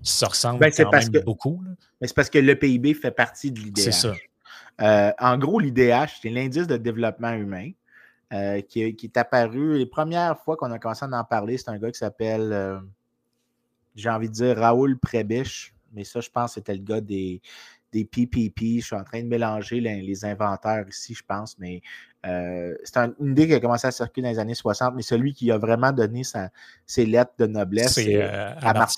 [0.03, 1.63] qui se ressemblent ben, quand même beaucoup.
[2.01, 3.81] Mais c'est parce que le PIB fait partie de l'IDH.
[3.81, 4.15] C'est ça.
[4.81, 7.71] Euh, en gros, l'IDH, c'est l'indice de développement humain
[8.33, 9.79] euh, qui, est apparu.
[9.79, 12.81] Les premières fois qu'on a commencé à en parler, c'est un gars qui s'appelle, euh,
[13.95, 15.75] j'ai envie de dire, Raoul Prebisch.
[15.93, 17.43] Mais ça, je pense que c'était le gars des,
[17.93, 18.81] des PPP.
[18.81, 21.83] Je suis en train de mélanger les, inventaires ici, je pense, mais
[22.27, 25.33] euh, c'est une idée qui a commencé à circuler dans les années 60, mais celui
[25.33, 26.23] qui a vraiment donné
[26.87, 28.53] ses lettres de noblesse, c'est euh,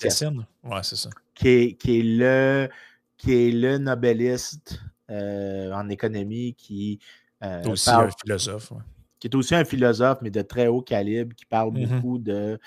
[0.09, 0.45] Sen.
[0.63, 1.09] Ouais, c'est ça.
[1.33, 2.69] Qui est, qui est, le,
[3.17, 6.99] qui est le nobeliste euh, en économie qui.
[7.41, 8.73] est aussi un philosophe.
[9.19, 11.87] Qui est aussi un philosophe, mais de très haut calibre, qui parle mm-hmm.
[11.87, 12.59] beaucoup de,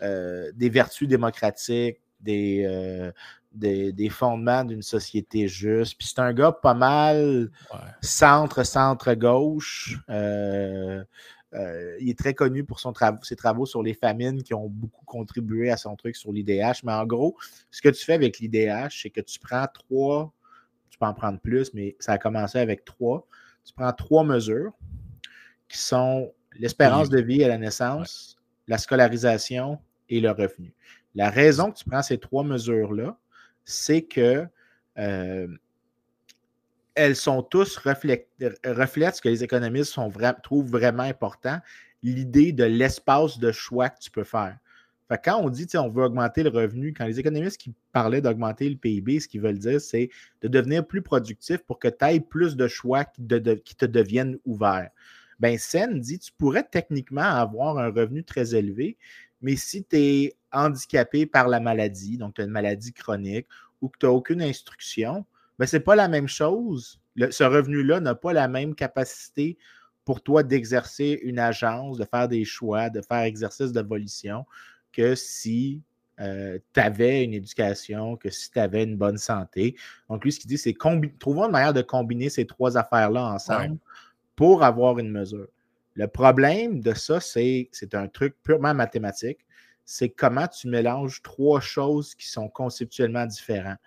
[0.00, 3.12] des vertus démocratiques, des,
[3.52, 5.96] des, fondements d'une société juste.
[5.98, 7.50] Puis c'est un gars pas mal
[8.00, 9.98] centre, centre-gauche.
[10.08, 11.02] Euh,
[11.54, 15.04] euh, il est très connu pour son ses travaux sur les famines qui ont beaucoup
[15.06, 16.84] contribué à son truc sur l'IDH.
[16.84, 17.36] Mais en gros,
[17.70, 20.32] ce que tu fais avec l'IDH, c'est que tu prends trois,
[20.90, 23.26] tu peux en prendre plus, mais ça a commencé avec trois.
[23.64, 24.72] Tu prends trois mesures
[25.68, 30.74] qui sont l'espérance de vie à la naissance, la scolarisation et le revenu.
[31.14, 33.18] La raison que tu prends ces trois mesures-là,
[33.68, 34.46] c'est que
[34.98, 35.46] euh,
[36.94, 39.96] elles sont tous reflètent, ce que les économistes
[40.42, 41.58] trouvent vraiment important,
[42.02, 44.56] l'idée de l'espace de choix que tu peux faire.
[45.22, 48.76] quand on dit on veut augmenter le revenu, quand les économistes qui parlaient d'augmenter le
[48.76, 50.08] PIB, ce qu'ils veulent dire, c'est
[50.40, 53.22] de devenir plus productif pour que tu aies plus de choix qui,
[53.64, 54.90] qui te deviennent ouverts.
[55.38, 58.96] Ben, Sen dit tu pourrais techniquement avoir un revenu très élevé,
[59.42, 63.46] mais si tu es handicapé par la maladie, donc tu as une maladie chronique
[63.80, 65.24] ou que tu n'as aucune instruction,
[65.58, 67.00] ben, ce n'est pas la même chose.
[67.16, 69.58] ce revenu-là n'a pas la même capacité
[70.04, 74.46] pour toi d'exercer une agence, de faire des choix, de faire exercice de volition
[74.92, 75.82] que si
[76.20, 79.76] euh, tu avais une éducation, que si tu avais une bonne santé.
[80.08, 80.74] Donc, lui, ce qu'il dit, c'est
[81.18, 83.78] trouvons une manière de combiner ces trois affaires-là ensemble
[84.34, 85.48] pour avoir une mesure.
[85.94, 89.38] Le problème de ça, c'est un truc purement mathématique.
[89.90, 93.78] C'est comment tu mélanges trois choses qui sont conceptuellement différentes.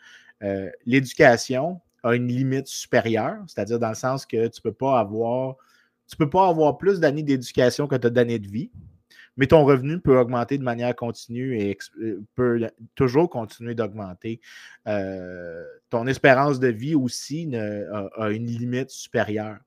[0.41, 4.99] Euh, l'éducation a une limite supérieure, c'est-à-dire dans le sens que tu ne peux pas
[4.99, 8.71] avoir plus d'années d'éducation que tu as d'années de vie,
[9.37, 14.41] mais ton revenu peut augmenter de manière continue et euh, peut toujours continuer d'augmenter.
[14.87, 19.59] Euh, ton espérance de vie aussi a, une limite supérieure.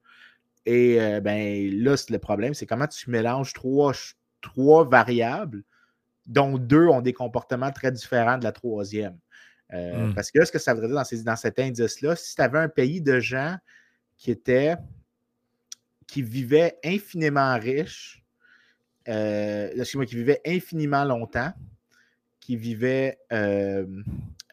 [0.67, 5.63] Et euh, ben, là, le problème, c'est comment tu mélanges trois variables,
[6.27, 9.19] dont deux ont des comportements très différents de la troisième.
[9.73, 10.15] Euh, hmm.
[10.15, 12.59] Parce que là, ce que ça voudrait dire dans, dans cet indice-là, si tu avais
[12.59, 13.57] un pays de gens
[14.17, 14.77] qui étaient
[16.07, 18.25] qui vivaient infiniment riches,
[19.09, 21.53] euh, excuse-moi, qui vivaient infiniment longtemps,
[22.41, 23.87] qui vivaient, euh,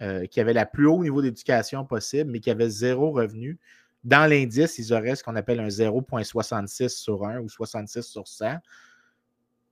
[0.02, 3.60] euh, qui avaient la plus haut niveau d'éducation possible, mais qui avaient zéro revenu,
[4.04, 8.56] dans l'indice, ils auraient ce qu'on appelle un 0,66 sur 1 ou 66 sur 100,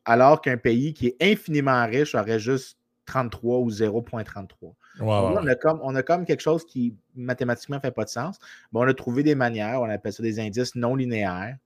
[0.09, 4.73] alors qu'un pays qui est infiniment riche aurait juste 33 ou 0,33.
[5.01, 8.39] on, a comme, on a comme quelque chose qui mathématiquement ne fait pas de sens.
[8.73, 11.57] on a trouvé des manières, on appelle ça des indices non linéaires,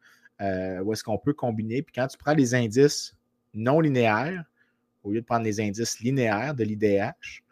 [0.42, 1.82] euh, où est-ce qu'on peut combiner.
[1.84, 3.16] Puis quand tu prends les indices
[3.54, 4.44] non linéaires,
[5.06, 7.44] au lieu de prendre les indices linéaires de l'IDH,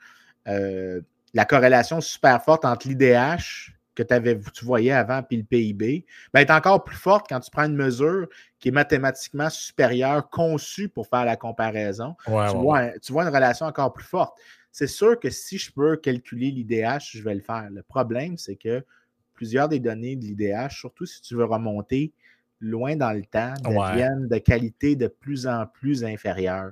[0.49, 0.99] euh,
[1.33, 6.41] la corrélation super forte entre l'IDH que avais, tu voyais avant puis le PIB, ben,
[6.41, 8.27] est encore plus forte quand tu prends une mesure
[8.59, 12.15] qui est mathématiquement supérieure, conçue pour faire la comparaison.
[12.25, 14.37] tu, Vois, tu, vois, une relation encore plus forte.
[14.71, 17.67] C'est sûr que si je peux calculer l'IDH, je vais le faire.
[17.69, 18.85] Le problème, c'est que
[19.33, 22.13] plusieurs des données de l'IDH, surtout si tu veux remonter
[22.61, 26.71] loin dans le temps, deviennent de qualité de plus en plus inférieure.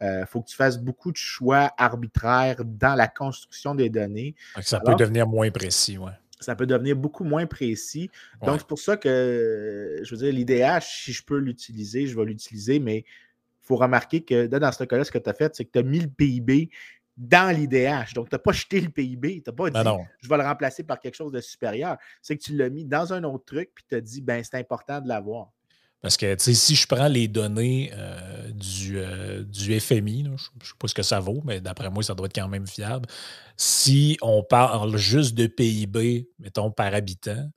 [0.00, 4.34] Il euh, faut que tu fasses beaucoup de choix arbitraires dans la construction des données.
[4.60, 8.10] Ça peut devenir moins précis, oui ça peut devenir beaucoup moins précis.
[8.44, 12.24] Donc, c'est pour ça que, je veux dire, l'IDH, si je peux l'utiliser, je vais
[12.24, 15.64] l'utiliser, mais il faut remarquer que dans ce cas-là, ce que tu as fait, c'est
[15.64, 16.70] que tu as mis le PIB
[17.16, 18.14] dans l'IDH.
[18.14, 20.84] Donc, tu n'as pas jeté le PIB, tu n'as pas dit je vais le remplacer
[20.84, 21.96] par quelque chose de supérieur.
[22.22, 24.56] C'est que tu l'as mis dans un autre truc, puis tu as dit ben, c'est
[24.56, 25.52] important de l'avoir.
[26.00, 30.72] Parce que si je prends les données euh, du, euh, du, FMI, je ne sais
[30.78, 33.08] pas ce que ça vaut, mais d'après moi, ça doit être quand même fiable.
[33.56, 37.50] Si on parle juste de PIB, mettons, par habitant,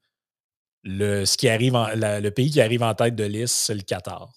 [0.84, 4.34] le, ce qui arrive le pays qui arrive en tête de liste, c'est le Qatar.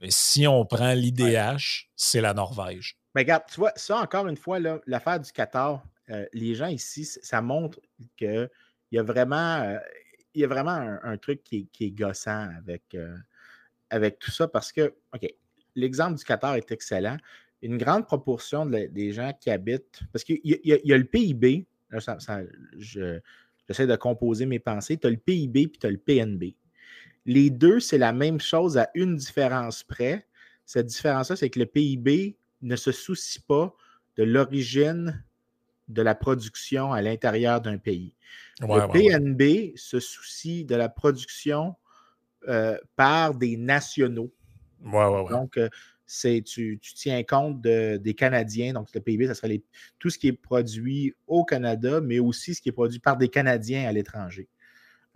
[0.00, 2.96] Mais si on prend l'IDH, c'est la Norvège.
[3.16, 7.04] Mais regarde, tu vois, ça encore une fois, l'affaire du Qatar, euh, les gens ici,
[7.04, 7.80] ça montre
[8.16, 8.48] qu'il
[8.92, 9.76] y a vraiment
[10.40, 13.16] y a vraiment un, truc qui est, gossant avec, euh,
[13.90, 15.26] avec tout ça parce que, OK,
[15.74, 17.16] l'exemple du Qatar est excellent.
[17.62, 21.66] Une grande proportion des gens qui habitent, parce qu'il y, a le PIB,
[22.78, 26.54] j'essaie de composer mes pensées, tu as le PIB puis tu as le PNB.
[27.24, 30.26] Les deux, c'est la même chose à une différence près.
[30.64, 33.74] Cette différence-là, c'est que le PIB ne se soucie pas
[34.16, 35.24] de l'origine
[35.88, 38.12] de la production à l'intérieur d'un pays.
[38.60, 41.76] le PNB se soucie de la production
[42.48, 44.32] euh, par des nationaux.
[44.80, 45.68] donc, euh,
[46.06, 48.72] c'est, tu, tiens compte des Canadiens.
[48.72, 49.62] Donc, le PIB, ça serait
[49.98, 53.28] tout ce qui est produit au Canada, mais aussi ce qui est produit par des
[53.28, 54.48] Canadiens à l'étranger.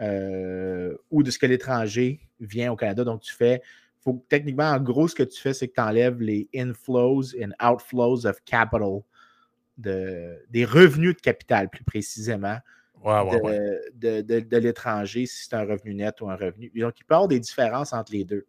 [0.01, 3.05] Euh, ou de ce que l'étranger vient au Canada.
[3.05, 3.63] Donc, tu fais,
[4.01, 7.51] faut, techniquement, en gros, ce que tu fais, c'est que tu enlèves les inflows and
[7.65, 9.03] outflows of capital
[9.77, 12.59] des revenus de capital, plus précisément,
[13.05, 16.71] de, l'étranger, si c'est un revenu net ou un revenu.
[16.75, 18.47] Donc, il peut y avoir des différences entre les deux.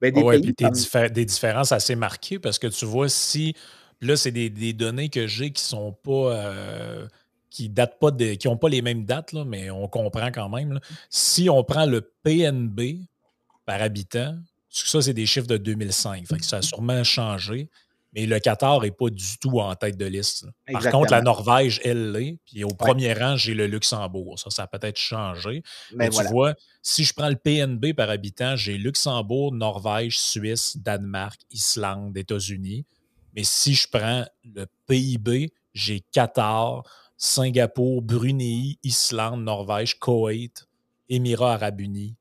[0.00, 0.54] Ben, des,
[1.10, 3.54] des, différences assez marquées parce que tu vois, si
[4.00, 6.34] là, c'est des, données que j'ai qui sont pas.
[6.34, 7.06] Euh,
[7.50, 10.48] qui datent pas de, qui n'ont pas les mêmes dates, là, mais on comprend quand
[10.48, 10.78] même.
[11.10, 13.08] Si on prend le PNB
[13.66, 16.26] par habitant, ça, c'est des chiffres de 2005.
[16.42, 17.68] ça a sûrement changé.
[18.12, 20.46] Mais le Qatar n'est pas du tout en tête de liste.
[20.72, 22.38] Par contre, la Norvège, elle l'est.
[22.44, 24.38] Puis au premier rang, j'ai le Luxembourg.
[24.38, 25.62] Ça, ça a peut-être changé.
[25.94, 31.40] Mais, tu vois, si je prends le PNB par habitant, j'ai Luxembourg, Norvège, Suisse, Danemark,
[31.52, 32.84] Islande, États-Unis.
[33.36, 36.82] Mais si je prends le PIB, j'ai Qatar,
[37.16, 40.66] Singapour, Brunei, Islande, Norvège, Koweït,
[41.08, 42.16] Émirats arabes unis.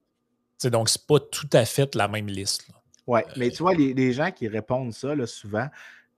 [0.65, 2.67] donc, ce n'est pas tout à fait la même liste.
[3.09, 5.67] Oui, mais euh, tu vois, les, gens qui répondent ça, là, souvent,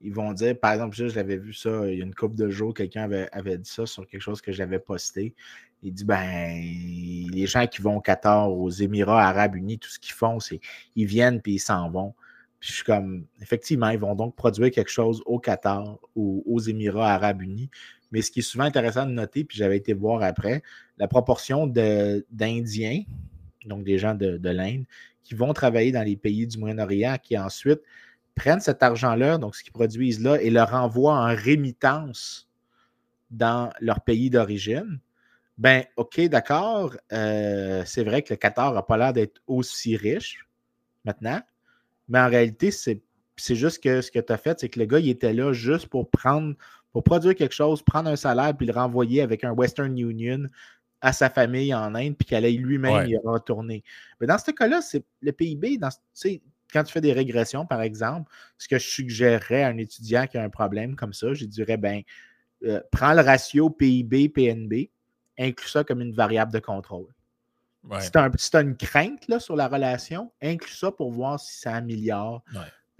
[0.02, 2.50] ils vont dire, par exemple, je l'avais vu ça il y a une couple de
[2.50, 5.34] jours, quelqu'un avait, dit ça sur quelque chose que j'avais posté.
[5.82, 6.60] Il dit, ben,
[7.32, 10.60] les gens qui vont au Qatar, aux Émirats arabes unis, tout ce qu'ils font, c'est
[10.94, 12.14] ils viennent puis ils s'en vont.
[12.60, 16.60] Puis je suis comme, effectivement, ils vont donc produire quelque chose au Qatar ou aux
[16.60, 17.70] Émirats arabes unis.
[18.10, 20.62] Mais ce qui est souvent intéressant de noter, puis j'avais été voir après,
[20.98, 23.04] la proportion d'Indiens,
[23.64, 24.84] donc des gens de l'Inde,
[25.22, 27.80] qui vont travailler dans les pays du Moyen-Orient, qui ensuite
[28.34, 32.48] prennent cet argent-là, donc ce qu'ils produisent là, et le renvoient en rémittance
[33.30, 35.00] dans leur pays d'origine.
[35.58, 40.46] Ben, OK, d'accord, euh, c'est vrai que le Qatar n'a pas l'air d'être aussi riche
[41.04, 41.40] maintenant,
[42.08, 43.02] mais en réalité, c'est,
[43.36, 45.88] juste que ce que tu as fait, c'est que le gars, il était là juste
[45.88, 50.48] pour produire quelque chose, prendre un salaire, puis le renvoyer avec un Western Union
[51.02, 53.82] à sa famille en Inde, puis qu'elle aille lui-même y retourner.
[54.20, 55.90] Mais dans ce cas-là, c'est le PIB, dans,
[56.72, 60.38] quand tu fais des régressions, par exemple, ce que je suggérerais à un étudiant qui
[60.38, 62.02] a un problème comme ça, je dirais, ben,
[62.64, 64.90] euh, prends le ratio PIB-PNB,
[65.38, 67.12] inclus ça comme une variable de contrôle.
[67.98, 68.18] Si tu
[68.56, 72.44] as, une crainte là, sur la relation, inclus ça pour voir si ça améliore.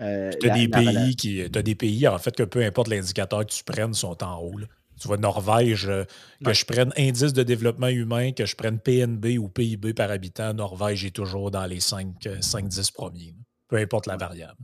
[0.01, 3.47] Euh, tu as, des pays qui, as des pays, en fait, que peu importe l'indicateur
[3.47, 4.59] que tu prennes, sont en haut.
[5.03, 6.05] Tu vois, Norvège, euh,
[6.45, 10.55] que je prenne indice de développement humain, que je prenne PNB ou PIB par habitant,
[10.55, 13.35] Norvège est toujours dans les 5-10 premiers.
[13.67, 14.61] Peu importe la variable.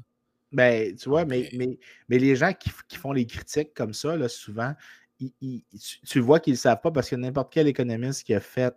[0.53, 1.77] Ben, tu vois, mais, mais,
[2.09, 4.75] mais les gens qui, font les critiques comme ça, là, souvent,
[5.19, 8.73] tu, vois qu'ils ne savent pas parce que n'importe quel économiste qui a fait.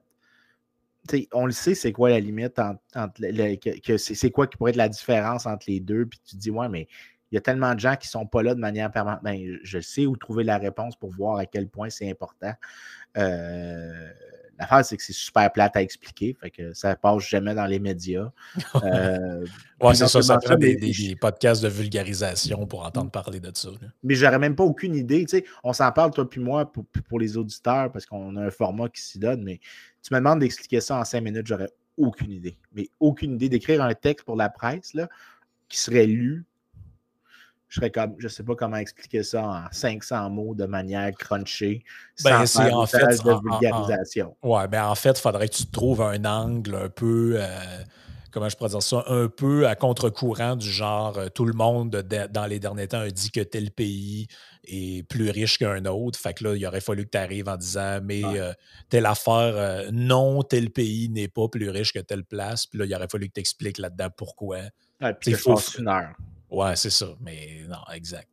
[1.32, 2.58] On le sait, c'est quoi la limite
[2.95, 3.21] entre,
[3.82, 6.08] que, c'est quoi qui pourrait être la différence entre les deux.
[6.08, 6.88] Puis tu te dis, ouais, mais
[7.32, 9.24] il y a tellement de gens qui ne sont pas là de manière permanente.
[9.24, 12.54] Ben, je sais où trouver la réponse pour voir à quel point c'est important.
[13.17, 14.10] Euh,
[14.62, 16.38] L'affaire, c'est que c'est super plate à expliquer.
[16.39, 18.32] Fait que ça passe jamais dans les médias.
[18.84, 19.46] Euh,
[19.82, 20.22] ouais, c'est ça.
[20.22, 23.70] Ça prend des, podcasts de vulgarisation pour entendre parler de ça.
[24.04, 25.26] Mais j'aurais même pas aucune idée.
[25.26, 28.46] Tu sais, on s'en parle, toi puis moi, pour, pour les auditeurs, parce qu'on a
[28.46, 29.44] un format qui s'y donne.
[29.44, 29.60] Mais
[30.02, 32.58] tu me demandes d'expliquer ça en cinq minutes, j'aurais aucune idée.
[32.74, 35.08] Mais aucune idée d'écrire un texte pour la presse là,
[35.70, 36.46] qui serait lu
[37.71, 41.86] je serais comme, je sais pas comment expliquer ça en 500 mots de manière crunchée,
[42.21, 44.36] ben, sans faire en fait de vulgarisation.
[44.43, 47.47] ouais, ben en fait, il faudrait que tu trouves un angle un peu, euh,
[48.29, 51.91] comment je pourrais dire ça, un peu à contre-courant du genre, euh, tout le monde
[51.91, 54.27] dans les derniers temps a dit que tel pays
[54.65, 56.19] est plus riche qu'un autre.
[56.19, 58.51] Fait que là, il aurait fallu que tu arrives en disant, mais euh,
[58.89, 62.65] telle affaire, non, tel pays n'est pas plus riche que telle place.
[62.65, 64.57] Puis là, il aurait fallu que tu expliques là-dedans pourquoi.
[64.99, 66.15] Ouais, puis il faut une heure.
[66.51, 67.07] Ouais, c'est ça.
[67.21, 68.27] Mais non, exact.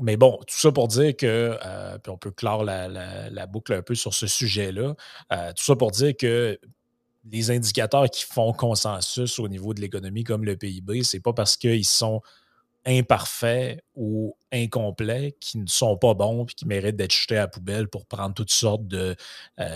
[0.00, 3.82] mais bon, tout ça pour dire que, euh, puis on peut clore la, boucle un
[3.82, 4.94] peu sur ce sujet-là,
[5.32, 6.58] euh, tout ça pour dire que
[7.30, 11.56] les indicateurs qui font consensus au niveau de l'économie, comme le PIB, c'est pas parce
[11.56, 12.22] qu'ils sont
[12.84, 17.48] imparfaits ou incomplets qu'ils ne sont pas bons et qui méritent d'être jetés à la
[17.48, 19.14] poubelle pour prendre toutes sortes euh,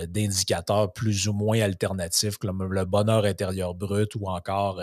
[0.07, 4.81] d'indicateurs plus ou moins alternatifs, comme le bonheur intérieur brut ou encore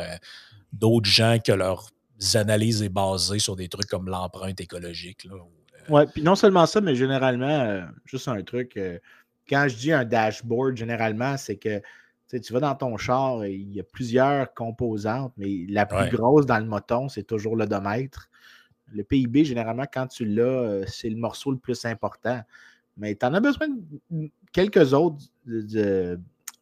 [0.73, 1.92] d'autres gens que leur
[2.35, 5.25] analyses est basée sur des trucs comme l'empreinte écologique.
[5.25, 8.99] Là, euh, ouais, puis non seulement ça, mais généralement, euh, juste un truc, euh,
[9.47, 11.81] quand je dis un dashboard, généralement, c'est que
[12.29, 16.57] tu vas dans ton char, il y a plusieurs composantes, mais la plus grosse dans
[16.57, 18.29] le moton, c'est toujours l'odomètre.
[18.91, 22.41] Le PIB, généralement, quand tu l'as, c'est le morceau le plus important.
[22.97, 23.67] Mais tu en as besoin
[24.09, 25.23] de quelques autres,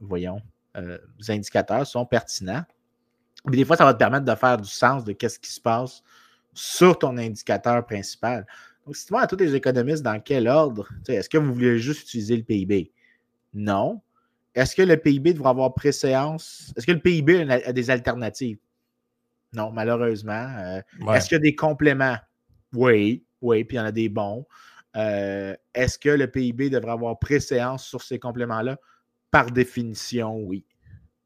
[0.02, 0.42] voyons,
[1.30, 2.66] indicateurs sont pertinents.
[3.46, 5.60] Mais des fois, ça va te permettre de faire du sens de qu'est-ce qui se
[5.60, 6.04] passe
[6.54, 8.46] sur ton indicateur principal.
[8.86, 12.02] Donc, si tu à tous les économistes dans quel ordre, est-ce que vous voulez juste
[12.04, 12.92] utiliser le PIB?
[13.54, 14.02] Non.
[14.54, 16.74] Est-ce que le PIB devra avoir préséance?
[16.76, 18.58] Est-ce que le PIB a des alternatives?
[19.54, 20.48] Non, malheureusement.
[20.60, 20.82] Euh,
[21.14, 22.18] est-ce qu'il y a des compléments?
[22.74, 24.46] Oui, oui, puis il y en a des bons.
[24.96, 28.78] Euh, est-ce que le PIB devrait avoir préséance sur ces compléments-là?
[29.30, 30.66] Par définition, oui.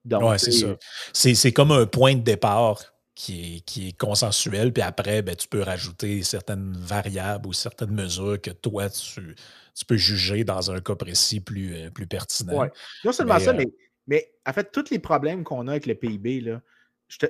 [0.05, 0.77] Oui, c'est ça.
[1.13, 2.81] C'est comme un point de départ
[3.15, 7.93] qui est, qui est consensuel, puis après, ben, tu peux rajouter certaines variables ou certaines
[7.93, 9.35] mesures que toi, tu,
[9.73, 12.67] tu peux juger dans un cas précis plus, euh, plus pertinent.
[13.05, 13.67] Non seulement ça, euh mais,
[14.05, 16.61] mais en fait, tous les problèmes qu'on a avec le PIB, là,
[17.07, 17.25] je, te,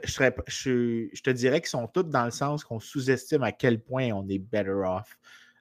[0.48, 4.28] je, te dirais qu'ils sont tous dans le sens qu'on sous-estime à quel point on
[4.28, 5.20] est better off.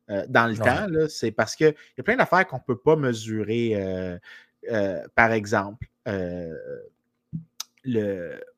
[0.09, 2.97] Euh, dans le temps, c'est parce qu'il y a plein d'affaires qu'on ne peut pas
[2.97, 4.19] mesurer.
[5.15, 5.87] par exemple,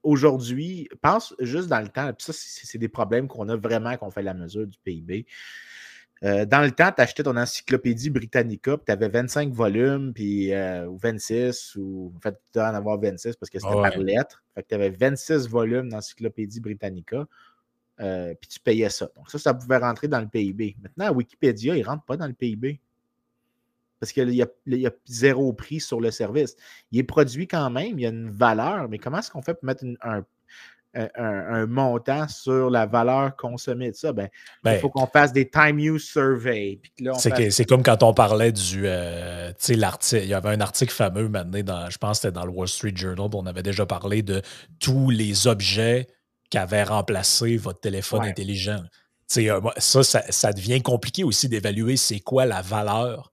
[0.03, 4.11] aujourd'hui, pense juste dans le temps, puis ça, c'est des problèmes qu'on a vraiment qu'on
[4.11, 5.27] fait la mesure du PIB.
[6.25, 10.53] Euh, dans le temps, tu achetais ton encyclopédie Britannica, puis tu avais 25 volumes, puis,
[10.53, 14.43] euh, ou 26, ou en fait, tu en avoir 26 parce que c'était par lettre.
[14.55, 17.27] Fait que tu avais 26 volumes d'encyclopédie Britannica,
[18.01, 19.11] euh, puis tu payais ça.
[19.15, 20.77] Donc, ça, ça pouvait rentrer dans le PIB.
[20.83, 22.81] Maintenant, Wikipédia, il ne rentre pas dans le PIB
[24.01, 26.57] parce qu'il y, a zéro prix sur le service.
[26.91, 29.55] Il est produit quand même, il y a une valeur, mais comment est-ce qu'on fait
[29.55, 30.25] pour mettre un,
[31.67, 34.13] montant sur la valeur consommée de ça?
[34.13, 36.81] Ben, il ben faut qu'on fasse des time use survey.
[37.19, 38.83] C'est comme quand on parlait du.
[38.85, 40.23] Euh, l'article.
[40.25, 42.69] Il y avait un article fameux maintenant, dans, je pense que c'était dans le Wall
[42.69, 44.43] Street Journal, on avait déjà parlé de
[44.79, 46.07] tous les objets
[46.51, 48.83] qui avaient remplacé votre téléphone intelligent.
[49.37, 53.33] Euh, ça, ça, devient compliqué aussi d'évaluer c'est quoi la valeur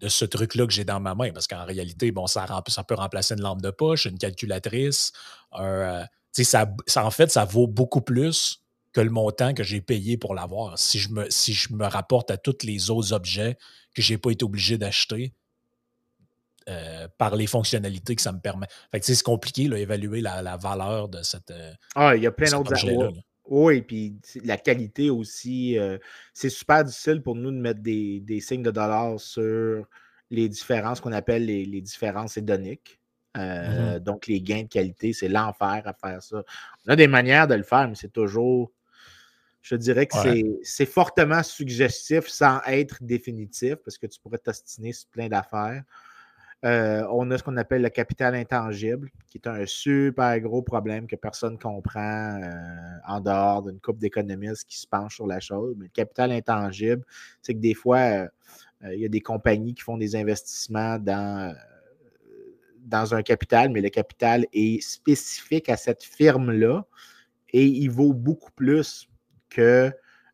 [0.00, 1.30] de ce truc-là que j'ai dans ma main.
[1.32, 5.12] Parce qu'en réalité, bon, ça, ça, peut remplacer une lampe de poche, une calculatrice.
[5.58, 10.34] Euh, ça, en fait, ça vaut beaucoup plus que le montant que j'ai payé pour
[10.34, 10.78] l'avoir.
[10.78, 13.56] Si je, me, si je me rapporte à tous les autres objets
[13.94, 15.32] que je n'ai pas été obligé d'acheter
[16.68, 18.66] euh, par les fonctionnalités que ça me permet.
[18.90, 21.50] Fait c'est compliqué, là, évaluer la, valeur de cette.
[21.50, 22.76] Euh, ah, il y a plein d'autres
[23.50, 25.76] Oui, puis la qualité aussi.
[25.76, 25.98] Euh,
[26.32, 29.84] c'est super difficile pour nous de mettre des, signes de dollars sur
[30.30, 33.00] les différences qu'on appelle les, différences hédoniques.
[33.36, 33.98] Euh, mm-hmm.
[33.98, 36.44] Donc, les gains de qualité, c'est l'enfer à faire ça.
[36.86, 38.70] On a des manières de le faire, mais c'est toujours.
[39.62, 40.14] Je dirais que
[40.62, 45.82] c'est fortement suggestif sans être définitif parce que tu pourrais t'ostiner sur plein d'affaires.
[46.64, 51.06] Euh, on a ce qu'on appelle le capital intangible, qui est un super gros problème
[51.06, 52.50] que personne ne comprend euh,
[53.06, 55.74] en dehors d'une couple d'économistes qui se penchent sur la chose.
[55.78, 57.02] Mais le capital intangible,
[57.40, 58.28] c'est que des fois, euh,
[58.92, 61.54] il y a des compagnies qui font des investissements dans,
[62.92, 66.84] un capital, mais le capital est spécifique à cette firme-là
[67.52, 69.08] et il vaut beaucoup plus
[69.48, 69.92] que,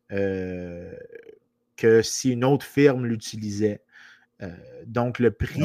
[0.09, 3.81] que si une autre firme l'utilisait.
[4.85, 5.61] donc, le prix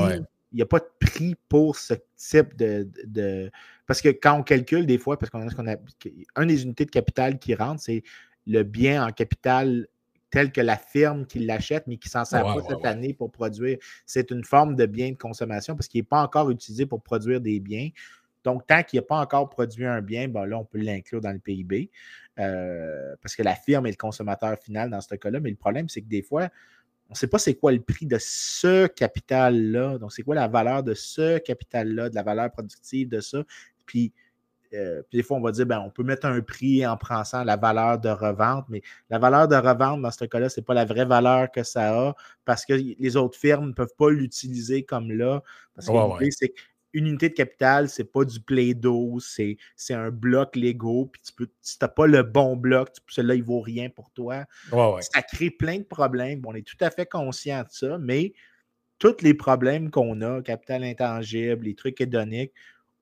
[0.52, 3.50] il n'y a pas de prix pour ce type de,
[3.86, 5.76] Parce que quand on calcule des fois, parce qu'on a ce qu'on a.
[6.36, 8.02] Un des unités de capital qui rentre, c'est
[8.46, 9.86] le bien en capital
[10.30, 13.78] tel que la firme qui l'achète, mais qui s'en sert pas cette année pour produire.
[14.06, 17.40] C'est une forme de bien de consommation parce qu'il n'est pas encore utilisé pour produire
[17.40, 17.90] des biens.
[18.44, 21.30] Donc, tant qu'il n'a pas encore produit un bien, ben là, on peut l'inclure dans
[21.30, 21.90] le PIB
[22.38, 25.38] euh, parce que la firme est le consommateur final dans ce cas-là.
[25.38, 26.48] Mais le problème, c'est que des fois,
[27.12, 29.98] on ne sait pas c'est quoi le prix de ce capital-là.
[29.98, 33.42] Donc, c'est quoi la valeur de ce capital-là, de la valeur productive de ça.
[33.84, 34.14] Puis,
[34.72, 37.56] euh, des fois, on va dire, ben, on peut mettre un prix en prenant la
[37.58, 40.86] valeur de revente, mais la valeur de revente, dans ce cas-là, ce n'est pas la
[40.86, 42.14] vraie valeur que ça a
[42.46, 45.42] parce que les autres firmes ne peuvent pas l'utiliser comme là.
[45.74, 46.54] Parce que c'est
[46.92, 49.56] une unité de capital, c'est pas du Play-Doh, c'est
[49.90, 53.42] un bloc Lego, puis tu peux, si tu n'as pas le bon bloc, celui-là, il
[53.42, 54.44] vaut rien pour toi.
[55.00, 56.42] Ça crée plein de problèmes.
[56.44, 58.34] On est tout à fait conscient de ça, mais
[58.98, 62.52] tous les problèmes qu'on a, capital intangible, les trucs hédoniques,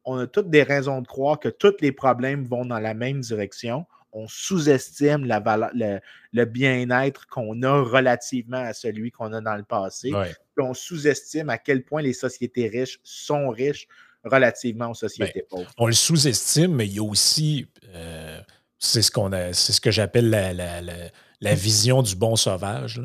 [0.05, 3.21] on a toutes des raisons de croire que tous les problèmes vont dans la même
[3.21, 3.87] direction.
[4.13, 6.01] On sous-estime le,
[6.33, 10.13] le bien-être qu'on a relativement à celui qu'on a dans le passé
[10.61, 13.89] on sous-estime à quel point les sociétés riches sont riches
[14.25, 15.73] relativement aux sociétés ben, pauvres.
[15.79, 18.41] On le sous-estime, mais il y a aussi, euh,
[18.79, 23.01] c'est ce qu'on c'est ce que j'appelle la, la, vision du bon sauvage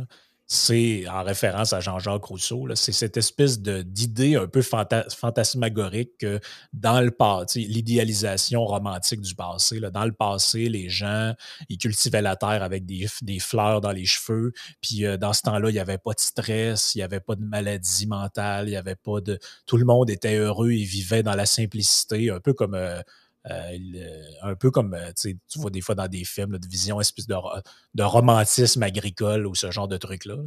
[0.47, 6.39] c'est en référence à Jean-Jacques Rousseau, c'est cette espèce d'idée un peu fantasmagorique que
[6.71, 11.33] dans le passé, l'idéalisation romantique du passé, dans le passé, les gens,
[11.67, 13.07] ils cultivaient la terre avec des,
[13.39, 16.93] fleurs dans les cheveux, puis euh, dans ce temps-là, il n'y avait pas de stress,
[16.93, 19.39] il n'y avait pas de maladie mentale, il n'y avait pas de...
[19.65, 22.75] Tout le monde était heureux et vivait dans la simplicité, un peu comme...
[22.75, 23.01] Euh,
[23.47, 28.03] un peu comme euh, tu vois des fois dans des films de vision espèce de,
[28.03, 30.37] romantisme agricole ou ce genre de trucs-là.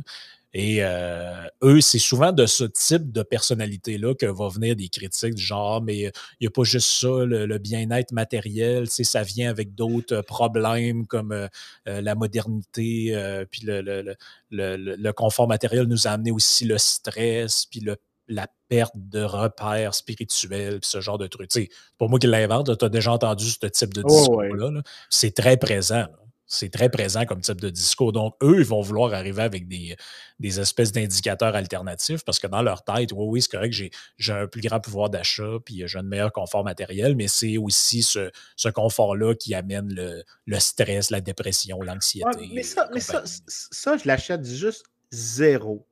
[0.55, 5.35] Et euh, eux, c'est souvent de ce type de personnalité-là que va venir des critiques
[5.35, 9.75] du genre, mais il n'y a pas juste ça, le, bien-être matériel, ça vient avec
[9.75, 11.49] d'autres problèmes comme
[11.85, 14.17] la modernité, puis le, le,
[14.51, 17.97] le, confort matériel nous a amené aussi le stress, puis le
[18.29, 21.51] la perte de repères spirituels, ce genre de trucs.
[21.53, 24.83] C'est pour moi qui l'invente, tu as déjà entendu ce type de oh, discours-là.
[25.11, 26.07] C'est très présent.
[26.51, 28.11] C'est très présent comme type de discours.
[28.13, 29.97] Donc, eux, ils vont vouloir arriver avec des,
[30.41, 34.33] des espèces d'indicateurs alternatifs parce que dans leur tête, oui, oui, c'est correct, j'ai, j'ai
[34.33, 38.31] un plus grand pouvoir d'achat, puis j'ai un meilleur confort matériel, mais c'est aussi ce,
[38.57, 42.49] ce confort-là qui amène le, le, stress, la dépression, l'anxiété.
[42.55, 45.87] mais ça, mais ça, ça, je l'achète juste zéro.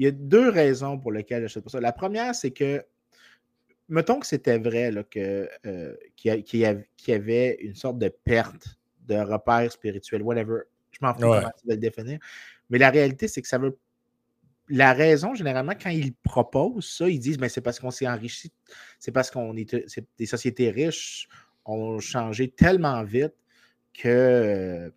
[0.00, 1.78] Il y a deux raisons pour lesquelles j'achète pas ça.
[1.78, 2.82] La première, c'est que,
[3.90, 10.22] mettons que c'était vrai euh, qu'il, y avait une sorte de perte de repère spirituel,
[10.22, 10.60] whatever.
[10.92, 12.18] Je m'en fous comment tu vas le définir.
[12.70, 13.76] Mais la réalité, c'est que ça veut.
[14.70, 18.50] La raison, généralement, quand ils proposent ça, ils disent mais c'est parce qu'on s'est enrichi,
[18.98, 21.28] c'est parce qu'on est, des sociétés riches
[21.66, 23.34] ont changé tellement vite
[23.92, 24.90] que,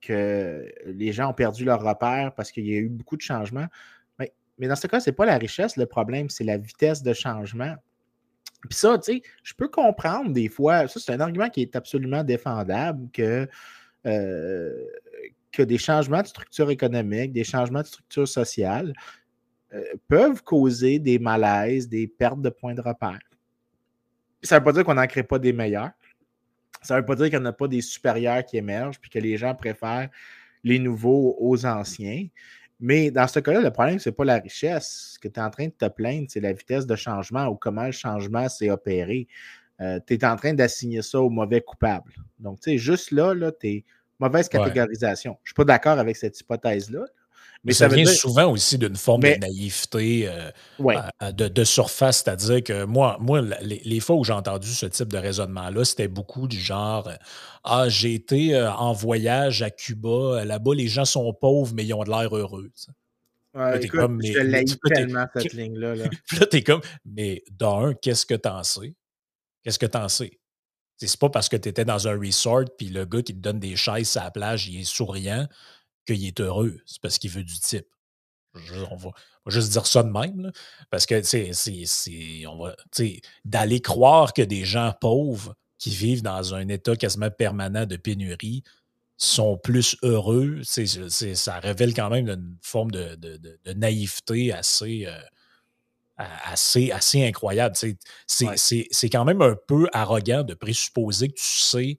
[0.00, 3.66] que les gens ont perdu leur repère parce qu'il y a eu beaucoup de changements.
[4.58, 7.12] Mais dans ce cas, ce n'est pas la richesse le problème, c'est la vitesse de
[7.12, 7.74] changement.
[8.68, 11.76] Puis ça, tu sais, je peux comprendre des fois, ça c'est un argument qui est
[11.76, 13.48] absolument défendable, que,
[14.06, 14.84] euh,
[15.52, 18.92] que des changements de structure économique, des changements de structure sociale
[19.74, 23.18] euh, peuvent causer des malaises, des pertes de points de repère.
[24.42, 25.90] Ça ne veut pas dire qu'on n'en crée pas des meilleurs.
[26.82, 29.10] Ça ne veut pas dire qu'il n'y en a pas des supérieurs qui émergent, puis
[29.10, 30.08] que les gens préfèrent
[30.62, 32.26] les nouveaux aux anciens.
[32.78, 35.12] Mais dans ce cas-là, le problème, ce n'est pas la richesse.
[35.14, 37.56] Ce que tu es en train de te plaindre, c'est la vitesse de changement ou
[37.56, 39.28] comment le changement s'est opéré.
[39.80, 42.12] Euh, tu es en train d'assigner ça au mauvais coupable.
[42.38, 43.84] Donc, tu sais, juste là, là tu es
[44.18, 45.38] mauvaise catégorisation.
[45.42, 47.04] Je ne suis pas d'accord avec cette hypothèse-là.
[47.64, 53.16] Mais, ça, vient souvent aussi d'une forme de naïveté euh, de, surface, c'est-à-dire que moi,
[53.20, 57.10] moi les, fois où j'ai entendu ce type de raisonnement-là, c'était beaucoup du genre
[57.64, 62.04] Ah, j'ai été en voyage à Cuba, là-bas, les gens sont pauvres, mais ils ont
[62.04, 62.70] de l'air heureux.
[63.56, 65.94] Ouais, comme, je l'ai tellement cette ligne-là.
[65.94, 66.04] Là,
[66.38, 68.94] là t'es comme, mais d'un, qu'est-ce que t'en sais?
[69.62, 70.38] Qu'est-ce que t'en sais?
[70.98, 73.58] C'est pas parce que tu étais dans un resort puis le gars qui te donne
[73.58, 75.46] des chaises à la plage, il est souriant
[76.06, 76.78] qu'il est heureux.
[76.86, 77.86] C'est parce qu'il veut du type.
[78.90, 79.10] on va,
[79.48, 80.50] juste dire ça de même.
[80.90, 81.52] parce que c'est,
[82.46, 82.76] on va
[83.44, 88.62] d'aller croire que des gens pauvres qui vivent dans un état quasiment permanent de pénurie
[89.18, 95.06] sont plus heureux, ça révèle quand même une forme de, naïveté assez.
[95.06, 95.18] Euh,
[96.18, 97.76] assez, assez incroyable.
[98.26, 101.98] C'est quand même un peu arrogant de présupposer que tu sais,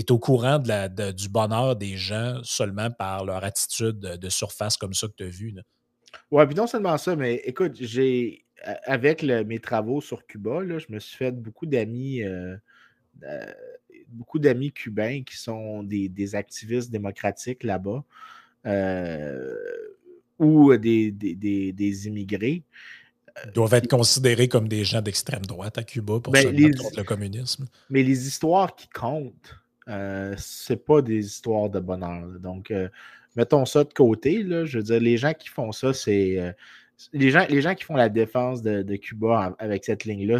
[0.00, 4.76] es au courant de la, du bonheur des gens seulement par leur attitude de, surface
[4.76, 5.54] comme ça que tu as vu.
[6.30, 8.44] Oui, puis non seulement ça, mais écoute, j'ai
[8.84, 12.22] avec mes travaux sur Cuba, là, je me suis fait beaucoup d'amis.
[12.22, 12.56] Euh,
[13.22, 13.52] euh,
[14.08, 18.04] beaucoup d'amis cubains qui sont des, activistes démocratiques là-bas
[18.66, 19.54] euh,
[20.38, 22.62] ou des, des, immigrés
[23.52, 26.98] doivent être considérés comme des gens d'extrême droite à Cuba pour ben, se battre contre
[26.98, 27.66] le communisme.
[27.90, 29.56] Mais les histoires qui comptent,
[29.88, 32.26] euh, c'est pas des histoires de bonheur.
[32.40, 32.88] Donc, euh,
[33.36, 34.42] mettons ça de côté.
[34.42, 36.38] Là, je veux dire, les gens qui font ça, c'est.
[36.38, 36.52] Euh,
[37.12, 40.38] les, gens, les gens qui font la défense de, Cuba avec cette ligne-là,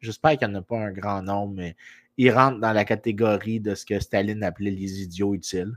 [0.00, 1.76] j'espère qu'il n'y en a pas un grand nombre, mais
[2.18, 5.72] ils rentrent dans la catégorie de ce que Staline appelait les idiots utiles.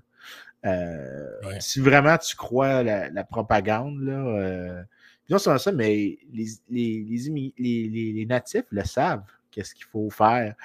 [1.60, 4.84] Si vraiment tu crois la, la propagande, là,
[5.30, 6.48] non seulement ça, mais les,
[7.60, 10.56] les, natifs le savent, qu'est-ce qu'il faut faire.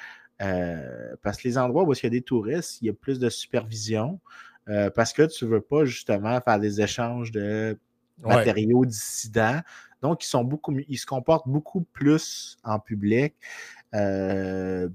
[0.40, 3.18] Euh, parce que les endroits où il y a des touristes, il y a plus
[3.18, 4.20] de supervision.
[4.68, 7.78] Euh, parce que tu ne veux pas justement faire des échanges de
[8.18, 9.60] matériaux dissidents.
[10.02, 13.34] Donc, ils sont beaucoup ils se comportent beaucoup plus en public.
[13.94, 14.88] Euh,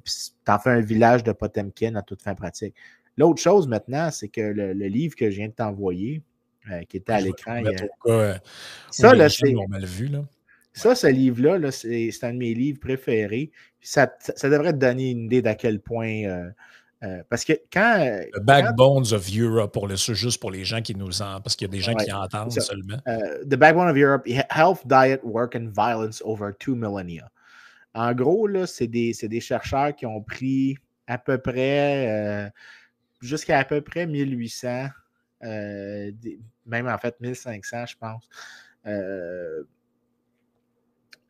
[0.48, 2.76] en fais un village de Potemkin à toute fin pratique.
[3.18, 6.22] L'autre chose maintenant, c'est que le, livre que je viens de t'envoyer,
[6.72, 7.62] euh, qui était à l'écran.
[8.92, 9.54] ça, là, c'est.
[10.78, 13.52] Ça, ce livre-là, c'est un de mes livres préférés.
[13.82, 16.24] Ça, ça, devrait te donner une idée d'à quel point.
[16.26, 16.50] Euh,
[17.04, 18.22] euh, parce que quand.
[18.34, 21.42] The Backbones of Europe, pour le, juste pour les gens qui nous en.
[21.42, 22.98] Parce qu'il y a des gens qui entendent seulement.
[23.46, 27.30] the Backbone of Europe, Health, Diet, Work and Violence over two millennia.
[27.94, 32.52] En gros, c'est des, des, chercheurs qui ont pris à peu près.
[33.22, 34.88] jusqu'à à peu près 1800
[35.44, 36.12] euh,
[36.66, 38.28] même en fait 1500, je pense.
[38.86, 39.64] Euh,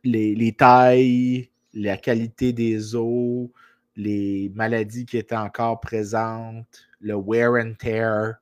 [0.04, 3.52] les, tailles, la qualité des eaux,
[3.96, 8.34] les maladies qui étaient encore présentes, le wear and tear,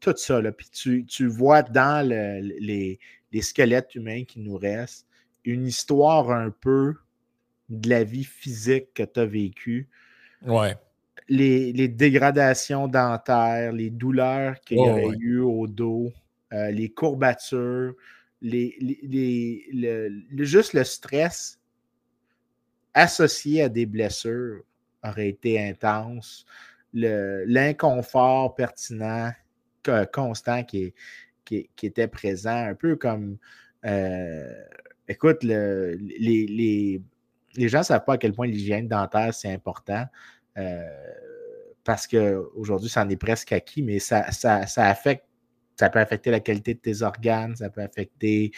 [0.00, 0.40] tout ça.
[0.40, 0.52] Là.
[0.52, 2.98] Puis tu, vois dans les,
[3.32, 5.06] les, squelettes humains qui nous restent
[5.44, 6.94] une histoire un peu
[7.68, 9.88] de la vie physique que tu as vécue.
[10.46, 10.76] Ouais
[11.28, 16.12] les, dégradations dentaires, les douleurs qu'il y aurait eu au dos,
[16.52, 17.94] euh, les courbatures,
[18.40, 19.66] les,
[20.38, 21.58] juste le stress
[22.94, 24.62] associé à des blessures
[25.02, 26.46] aurait été intense.
[26.92, 29.32] L'inconfort pertinent,
[30.12, 30.94] constant qui,
[31.44, 33.38] qui, était présent, un peu comme.
[33.84, 34.52] Euh,
[35.06, 37.00] écoute, les, les,
[37.54, 40.04] les gens ne savent pas à quel point l'hygiène dentaire, c'est important.
[40.56, 41.14] Euh,
[41.84, 45.24] parce qu'aujourd'hui, ça en est presque acquis, mais ça, ça, affecte
[45.78, 48.52] ça peut affecter la qualité de tes organes, ça peut affecter,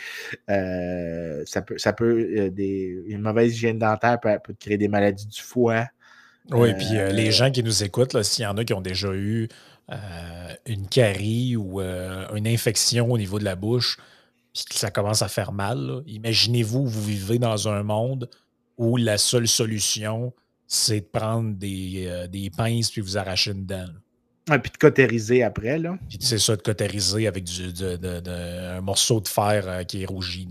[0.49, 5.27] euh, ça peut, ça peut euh, des, une mauvaise hygiène dentaire peut, créer des maladies
[5.27, 5.87] du foie.
[6.51, 9.49] Oui, puis les gens qui nous écoutent, s'il y en a qui ont déjà eu
[10.67, 13.99] une carie ou une infection au niveau de la bouche,
[14.53, 18.29] puis que ça commence à faire mal, imaginez-vous, vous vivez dans un monde
[18.77, 20.33] où la seule solution,
[20.67, 23.89] c'est de prendre des, euh, des, pinces puis vous arracher une dent.
[24.53, 25.99] Et puis de cautériser après, là.
[26.09, 27.63] Puis c'est ça, de cautériser avec du,
[28.27, 30.49] un morceau de fer euh, qui est rougi.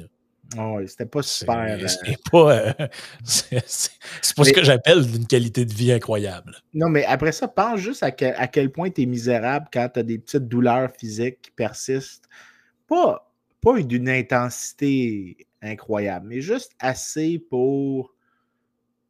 [0.58, 1.78] Oh, c'était pas super.
[1.90, 2.90] C'est euh, pas,
[3.24, 6.56] c'est pas ce que j'appelle une qualité de vie incroyable.
[6.74, 10.00] Non, mais après ça, pense juste à, à quel point tu es misérable quand tu
[10.00, 12.28] as des petites douleurs physiques qui persistent.
[12.88, 13.32] Pas,
[13.62, 18.16] pas d'une intensité incroyable, mais juste assez pour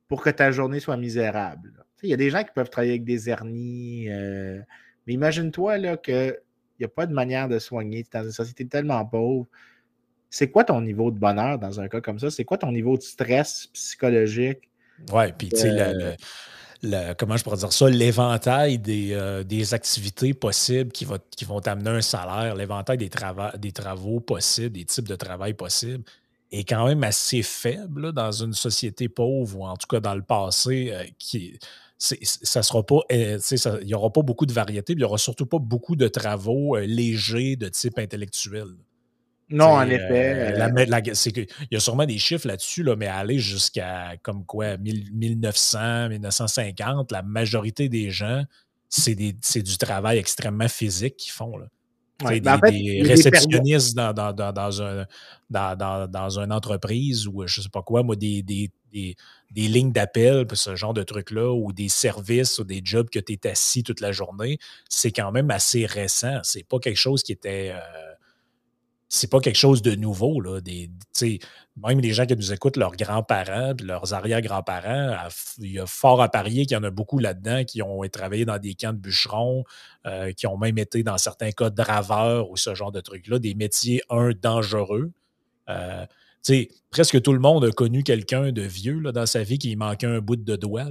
[0.09, 1.85] pour que ta journée soit misérable.
[2.03, 4.59] Il y a des gens qui peuvent travailler avec des hernies, euh,
[5.05, 6.37] mais imagine-toi qu'il
[6.79, 8.05] n'y a pas de manière de soigner.
[8.11, 9.47] dans une société tellement pauvre.
[10.29, 12.29] C'est quoi ton niveau de bonheur dans un cas comme ça?
[12.29, 14.69] C'est quoi ton niveau de stress psychologique?
[15.11, 16.17] Oui, puis tu sais,
[17.17, 21.59] comment je pourrais dire ça, l'éventail des, euh, des, activités possibles qui, va, qui vont
[21.59, 23.09] t'amener un salaire, l'éventail des,
[23.57, 26.03] des travaux possibles, des types de travail possibles,
[26.51, 30.23] est quand même assez faible dans une société pauvre ou en tout cas dans le
[30.23, 31.59] passé euh, qui
[31.99, 33.37] ça sera pas euh,
[33.81, 36.77] il n'y aura pas beaucoup de variétés, il n'y aura surtout pas beaucoup de travaux
[36.77, 38.67] légers de type intellectuel.
[39.51, 40.53] Non, en effet.
[40.85, 47.11] il y a sûrement des chiffres là-dessus, là, mais aller jusqu'à comme quoi 1900, 1950,
[47.11, 48.43] la majorité des gens,
[48.89, 51.57] c'est du travail extrêmement physique qu'ils font.
[51.57, 51.65] Là.
[52.29, 55.05] des, ben, réceptionnistes dans, dans, dans, dans, un,
[55.49, 59.15] dans, dans, une entreprise ou je sais pas quoi, moi, des, des, des,
[59.51, 63.47] lignes d'appel, ce genre de trucs-là, ou des services ou des jobs que tu es
[63.47, 64.59] assis toute la journée,
[64.89, 66.39] c'est quand même assez récent.
[66.43, 67.71] C'est pas quelque chose qui était.
[67.73, 68.09] Euh,
[69.11, 70.39] c'est pas quelque chose de nouveau.
[70.39, 70.59] Là.
[71.77, 75.17] Même les gens qui nous écoutent, leurs grands-parents, leurs arrière-grands-parents,
[75.57, 78.45] il y a fort à parier qu'il y en a beaucoup là-dedans qui ont travaillé
[78.45, 79.63] dans des camps de bûcherons,
[80.05, 83.55] euh, qui ont même été dans certains cas draveurs ou ce genre de trucs-là, des
[83.55, 85.11] métiers, un, dangereux.
[85.69, 86.05] Euh,
[86.89, 90.19] presque tout le monde a connu quelqu'un de vieux dans sa vie qui manquait un
[90.19, 90.89] bout de doigt.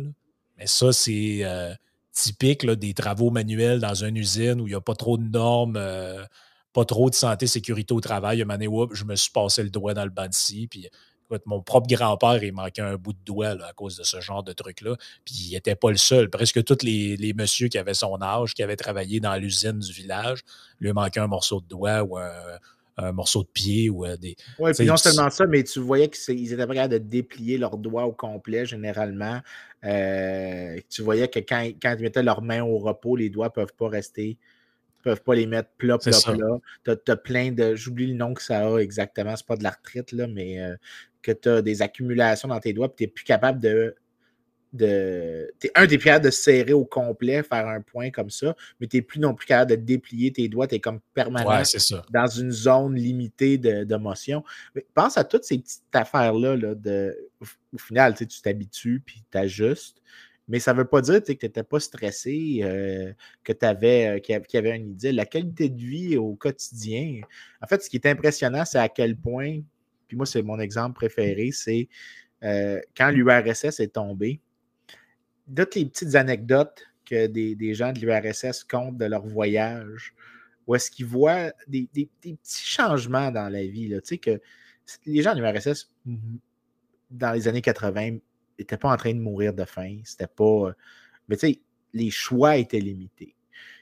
[0.57, 1.73] Mais ça, c'est euh,
[2.13, 5.79] typique des travaux manuels dans une usine où il n'y a pas trop de normes
[6.73, 8.43] pas trop de santé, sécurité au travail.
[8.43, 10.29] Un moment je me suis passé le doigt dans le banc.
[10.71, 10.89] Puis,
[11.45, 14.53] mon propre grand-père, il manquait un bout de doigt à cause de ce genre de
[14.53, 14.97] truc-là.
[15.25, 16.31] Puis il n'était pas le seul.
[16.31, 19.93] Presque tous les, les messieurs qui avaient son âge, qui avaient travaillé dans l'usine du
[19.93, 20.41] village,
[20.81, 22.33] lui manquait un morceau de doigt ou un,
[23.13, 24.37] morceau de pied ou des.
[24.59, 28.05] Oui, puis non seulement ça, mais tu voyais qu'ils étaient prêts de déplier leurs doigts
[28.05, 29.41] au complet, généralement.
[29.85, 33.53] Euh, tu voyais que quand, quand ils mettaient leurs mains au repos, les doigts ne
[33.53, 34.37] peuvent pas rester
[35.03, 36.97] peuvent pas les mettre plat, plat, plat.
[36.97, 37.75] Tu as, plein de.
[37.75, 40.77] J'oublie le nom que ça a exactement, c'est pas de la retraite, là, mais euh,
[41.23, 43.95] que tu as des accumulations dans tes doigts, puis tu n'es plus capable de.
[44.73, 48.97] De un, des capable de serrer au complet, faire un point comme ça, mais tu
[48.97, 51.62] n'es plus non plus capable de déplier tes doigts, tu es comme permanent
[52.11, 54.45] dans une zone limitée de, de motion.
[54.75, 59.39] Mais pense à toutes ces petites affaires-là, là, de, au final, tu t'habitues, puis tu
[59.39, 60.03] ajustes.
[60.49, 63.12] Mais ça ne veut pas dire que tu n'étais pas stressé, euh,
[63.45, 65.12] que tu avais, euh, qu'il y avait une idée.
[65.12, 67.21] La qualité de vie au quotidien,
[67.62, 69.61] en fait, ce qui est impressionnant, c'est à quel point,
[70.07, 71.89] puis moi, c'est mon exemple préféré, c'est
[72.45, 74.41] euh, quand l'URSS est tombé,
[75.55, 80.15] toutes les petites anecdotes que des, gens de l'URSS comptent de leur voyage,
[80.67, 83.89] où est-ce qu'ils voient des, petits changements dans la vie.
[83.89, 84.01] Là.
[84.01, 84.41] Tu sais que
[85.07, 85.91] les gens de l'URSS,
[87.11, 88.19] dans les années 80,
[88.59, 90.01] n'était pas en train de mourir de faim.
[90.05, 90.73] C'était pas.
[91.29, 91.61] Mais tu sais,
[91.95, 93.35] les choix étaient limités.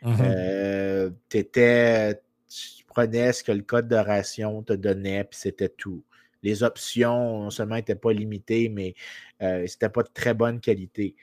[0.05, 2.15] Euh, étais,
[2.49, 6.05] tu prenais ce que le code de ration te donnait, puis c'était tout.
[6.43, 8.95] Les options, non seulement n'étaient pas limitées, mais
[9.43, 11.17] euh, c'était pas de très bonne qualité.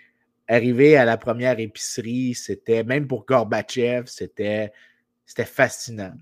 [0.47, 4.71] Arriver à la première épicerie, c'était, même pour Gorbatchev, c'était,
[5.25, 6.13] c'était fascinant.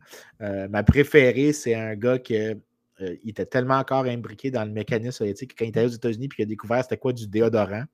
[0.41, 2.57] Euh, ma préférée, c'est un gars que
[3.01, 6.27] euh, il était tellement encore imbriqué dans le mécanisme soviétique quand il était aux États-Unis
[6.27, 7.85] puis qu'il a découvert c'était quoi du déodorant.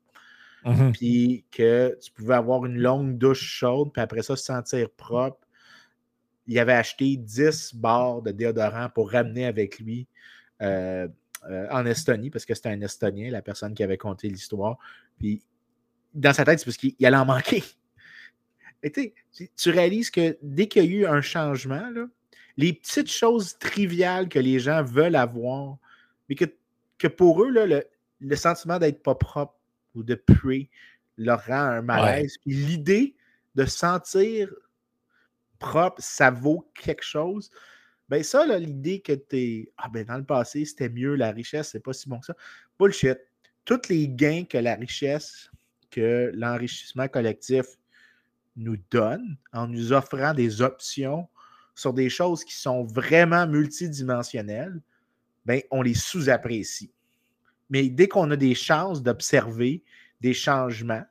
[0.66, 0.92] Mhm.
[0.92, 5.40] Puis que tu pouvais avoir une longue douche chaude, puis après ça, se sentir propre.
[6.46, 10.08] Il avait acheté 10 barres de déodorant pour ramener avec lui
[10.62, 11.08] euh,
[11.72, 14.78] en Estonie, parce que c'était un Estonien, la personne qui avait conté l'histoire.
[15.20, 15.42] Puis
[16.18, 17.64] dans sa tête, c'est parce qu'il allait en manquer.
[18.84, 19.14] Et
[19.56, 22.08] tu réalises que dès qu'il y a eu un changement, là,
[22.58, 25.78] les petites choses triviales que les gens veulent avoir,
[26.28, 26.46] mais que,
[26.98, 27.84] que pour eux, le,
[28.20, 29.56] le, sentiment d'être pas propre
[29.96, 30.70] ou de puer
[31.18, 32.36] leur rend un malaise.
[32.46, 33.16] L'idée
[33.56, 34.50] de sentir
[35.60, 37.50] propre, ça vaut quelque chose.
[38.10, 41.70] Ben ça, l'idée que tu es Ah ben dans le passé, c'était mieux, la richesse,
[41.72, 42.36] c'est pas si bon que ça.
[42.80, 43.18] Bullshit.
[43.66, 45.50] Tous les gains que la richesse,
[45.98, 47.66] que l'enrichissement collectif
[48.56, 51.28] nous donne en nous offrant des options
[51.74, 54.80] sur des choses qui sont vraiment multidimensionnelles,
[55.46, 56.92] ben, on les sous-apprécie.
[57.72, 59.84] Mais dès qu'on a des chances d'observer
[60.22, 61.04] des changements,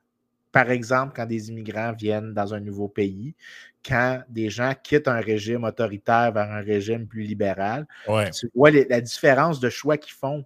[0.52, 3.34] par exemple, quand des immigrants viennent dans un nouveau pays,
[3.84, 7.86] quand des gens quittent un régime autoritaire vers un régime plus libéral,
[8.32, 10.44] tu vois la différence de choix qu'ils font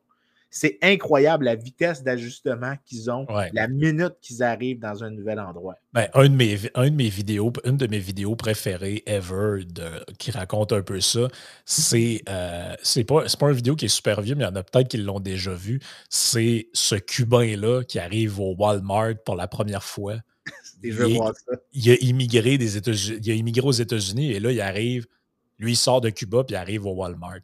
[0.50, 5.76] c'est incroyable la vitesse d'ajustement qu'ils ont, la minute qu'ils arrivent dans un nouvel endroit.
[5.92, 9.64] Ben, un, de mes, de mes vidéos, une de mes vidéos préférées ever
[10.18, 11.28] qui raconte un peu ça,
[11.64, 14.56] c'est euh, c'est pas, pas une vidéo qui est super vieux, mais il y en
[14.56, 15.80] a peut-être qui l'ont déjà vu.
[16.08, 20.16] C'est ce Cubain-là qui arrive au Walmart pour la première fois.
[20.82, 21.56] il, voir ça.
[21.72, 25.06] il a immigré des États-Unis, il a immigré aux États-Unis et là, il arrive,
[25.58, 27.40] lui, il sort de Cuba puis il arrive au Walmart.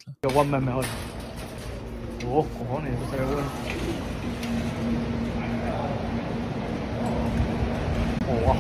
[8.44, 8.56] Wow.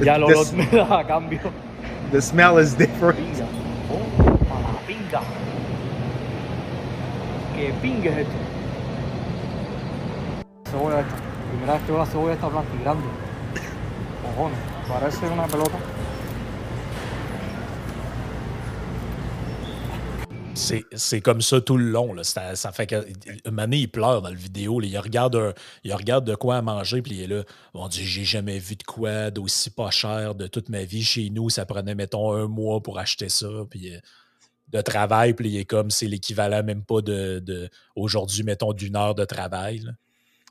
[0.00, 1.40] Ya lo, lo me da a cambio.
[2.12, 3.18] The smell is different.
[3.18, 3.48] Pinga.
[3.90, 3.98] Oh,
[4.48, 5.22] para pinga.
[7.54, 8.32] ¿Qué pinga es esto?
[10.70, 11.16] Cebolla esta.
[11.50, 13.06] Primera vez que veo la cebolla esta y grande.
[14.22, 14.58] Cojones.
[14.88, 15.78] Parece una pelota.
[20.56, 22.14] C'est comme ça tout le long.
[22.14, 22.24] Là.
[22.24, 24.80] Ça, fait que Mané, il pleure dans la vidéo.
[24.80, 25.54] Il, regarde
[25.84, 27.44] il regarde de quoi à manger, puis il est là.
[27.74, 31.02] Mon Dieu, j'ai jamais vu de quoi d'aussi pas cher de toute ma vie.
[31.02, 33.48] Chez nous, ça prenait, mettons, un mois pour acheter ça.
[33.68, 33.98] Puis euh,
[34.68, 39.14] de travail, puis il est comme c'est l'équivalent même pas de, aujourd'hui, mettons, d'une heure
[39.14, 39.84] de travail.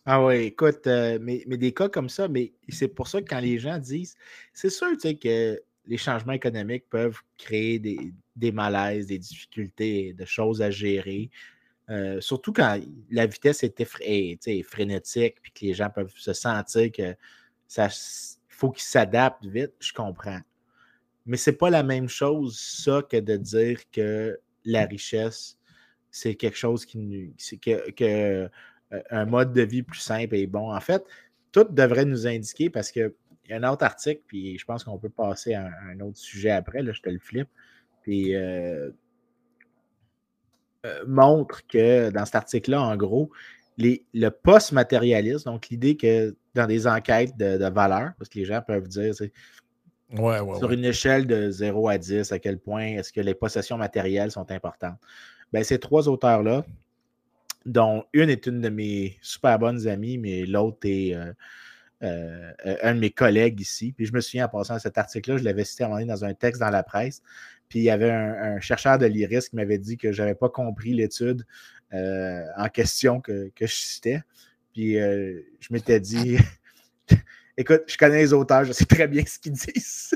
[0.06, 3.28] Ah oui, écoute, euh, mais, mais, des cas comme ça, mais c'est pour ça que
[3.28, 4.16] quand les gens disent,
[4.54, 10.14] c'est sûr, tu sais, que les changements économiques peuvent créer des, des malaises, des difficultés,
[10.14, 11.30] de choses à gérer.
[11.90, 12.80] Euh, surtout quand
[13.12, 17.16] la vitesse est, frénétique, puis que les gens peuvent se sentir que
[17.68, 17.90] ça
[18.50, 20.40] faut qu'ils s'adaptent vite, je comprends.
[21.26, 25.58] Mais c'est pas la même chose, ça, que de dire que la richesse,
[26.10, 28.50] c'est quelque chose qui que, que
[28.94, 30.74] euh, un mode de vie plus simple et bon.
[30.74, 31.04] En fait,
[31.52, 33.12] tout devrait nous indiquer parce qu'il
[33.50, 36.52] y a un autre article, puis je pense qu'on peut passer à un, autre sujet
[36.52, 37.50] après, là, je te le flippe.
[38.06, 38.92] Puis euh,
[40.86, 43.32] euh, montre que dans cet article-là, en gros,
[43.80, 48.62] les, le post-matérialisme, donc l'idée que dans des enquêtes de, valeur, parce que les gens
[48.62, 53.34] peuvent dire, sur une échelle de 0 à 10, à quel point est-ce que les
[53.34, 55.00] possessions matérielles sont importantes?
[55.52, 56.64] Ben, ces trois auteurs-là,
[57.66, 61.34] dont une est une de mes super bonnes amies, mais l'autre est euh,
[62.66, 63.92] euh, un de mes collègues ici.
[63.92, 66.02] Puis je me souviens en passant à cet article-là, je l'avais cité à un moment
[66.02, 67.24] donné dans un texte dans la presse.
[67.70, 70.50] Puis il y avait un, chercheur de l'IRIS qui m'avait dit que je n'avais pas
[70.50, 71.46] compris l'étude
[71.94, 74.22] euh, en question que, que, je citais.
[74.74, 76.38] Puis je m'étais dit,
[77.58, 80.12] écoute, je connais les auteurs, je sais très bien ce qu'ils disent.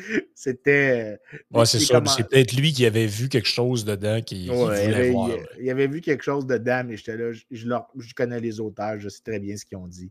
[0.34, 1.18] C'était.
[1.52, 2.02] Euh, ouais, c'est ça.
[2.06, 5.30] C'est peut-être lui qui avait vu quelque chose dedans qui, voulait il avait, voir.
[5.60, 9.08] Il, avait vu quelque chose dedans, mais j'étais là, je, je, connais les auteurs, je
[9.08, 10.10] sais très bien ce qu'ils ont dit.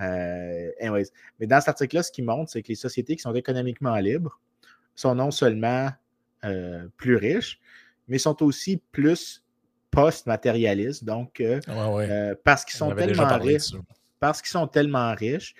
[0.00, 1.08] Euh, anyways.
[1.40, 4.40] Mais dans cet article-là, ce qu'il montre, c'est que les sociétés qui sont économiquement libres
[4.94, 5.90] sont non seulement
[6.44, 7.60] euh, plus riches,
[8.08, 9.42] mais sont aussi plus
[9.90, 11.04] post-matérialistes.
[11.04, 11.42] Donc,
[12.44, 13.72] parce qu'ils sont, tellement riches.
[14.20, 15.54] Parce qu'ils sont tellement riches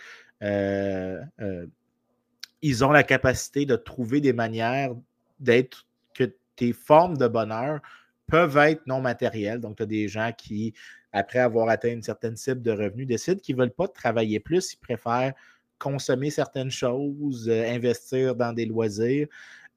[2.64, 4.94] ils ont la capacité de trouver des manières
[5.38, 7.80] d'être que tes formes de bonheur
[8.26, 9.60] peuvent être non matérielles.
[9.60, 10.72] Donc, tu as des gens qui,
[11.12, 14.72] après avoir atteint une certaine cible de revenus, décident qu'ils ne veulent pas travailler plus,
[14.72, 15.34] ils préfèrent
[15.78, 19.26] consommer certaines choses, euh, investir dans des loisirs.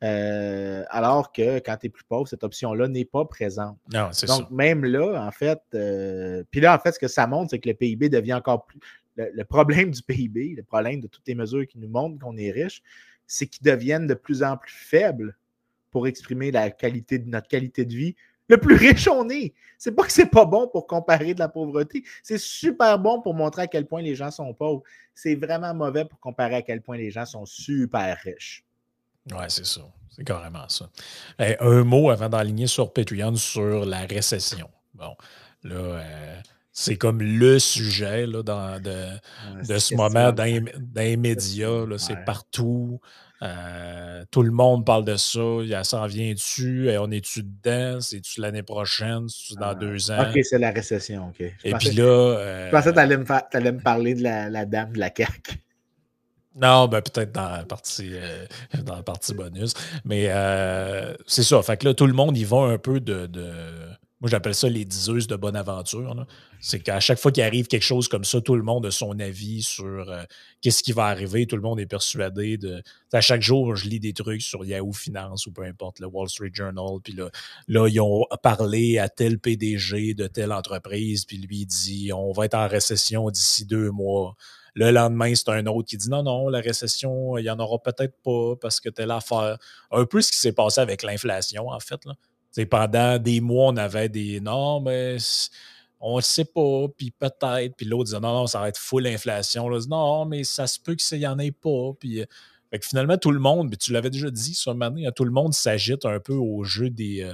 [0.04, 3.78] Euh, alors que quand tu es plus pauvre, cette option-là n'est pas présente.
[3.92, 7.26] Non, c'est Donc, même là, en fait, euh, puis là, en fait, ce que ça
[7.26, 8.80] montre, c'est que le PIB devient encore plus
[9.18, 12.52] le, problème du PIB, le problème de toutes les mesures qui nous montrent qu'on est
[12.52, 12.82] riche,
[13.26, 15.36] c'est qu'ils deviennent de plus en plus faibles
[15.92, 18.16] pour exprimer la qualité de notre qualité de vie.
[18.50, 19.54] Le plus riche on est.
[19.78, 22.04] C'est pas que c'est pas bon pour comparer de la pauvreté.
[22.24, 24.84] C'est super bon pour montrer à quel point les gens sont pauvres.
[25.14, 28.64] C'est vraiment mauvais pour comparer à quel point les gens sont super riches.
[29.32, 29.82] Oui, c'est ça.
[30.10, 30.90] C'est carrément ça.
[31.60, 34.70] un mot avant d'enligner sur Patreon sur la récession.
[34.96, 35.16] Bon,
[35.64, 36.36] là, euh,
[36.72, 39.08] c'est comme le sujet là, dans, de,
[39.68, 40.44] de ce moment dans,
[40.96, 41.86] les médias.
[41.98, 43.00] C'est partout.
[43.44, 45.40] Euh, tout le monde parle de ça.
[45.64, 46.90] Il s'en vient dessus.
[47.00, 48.02] On est-tu dedans?
[48.02, 49.28] C'est-tu l'année prochaine?
[49.30, 50.30] C'est-tu dans ah, deux ans?
[50.30, 51.30] OK, c'est la récession.
[51.30, 51.42] OK.
[51.64, 52.04] Et puis là.
[52.04, 53.00] Euh, je pensais que tu
[53.58, 55.60] allais, me parler de la, dame de la CAQ.
[56.60, 58.46] Non, ben peut-être dans la partie euh,
[58.84, 59.74] dans la partie bonus.
[60.06, 60.26] Mais
[61.28, 61.62] c'est ça.
[61.62, 63.28] Fait que là, tout le monde y va un peu de
[64.20, 66.26] moi, j'appelle ça les diseuses de bonne aventure.
[66.60, 69.20] C'est qu'à chaque fois qu'il arrive quelque chose comme ça, tout le monde a son
[69.20, 70.24] avis sur euh,
[70.62, 71.46] qu'est-ce qui va arriver.
[71.46, 72.82] Tout le monde est persuadé de.
[73.14, 76.30] À chaque jour, je lis des trucs sur Yahoo Finance ou peu importe, le Wall
[76.30, 77.00] Street Journal.
[77.04, 77.30] Puis là,
[77.68, 82.46] là, ils ont parlé à tel PDG de telle entreprise, puis lui dit on va
[82.46, 84.36] être en récession d'ici deux mois.
[84.78, 87.80] Le lendemain, c'est un autre qui dit non, non, la récession, il n'y en aura
[87.80, 89.58] peut-être pas parce que telle affaire.
[89.92, 92.06] Un peu ce qui s'est passé avec l'inflation, en fait.
[92.06, 92.14] Là
[92.66, 95.18] pendant des mois, on avait des non, mais
[96.00, 97.76] on ne sait pas, puis peut-être.
[97.76, 99.70] Puis l'autre disait non, non, ça va être full inflation.
[99.70, 101.92] Là, non, mais ça se peut qu'il n'y en ait pas.
[102.00, 102.26] Puis, euh,
[102.82, 105.54] finalement, tout le monde, mais tu l'avais déjà dit ce matin, hein, tout le monde
[105.54, 107.34] s'agite un peu au jeu des, euh,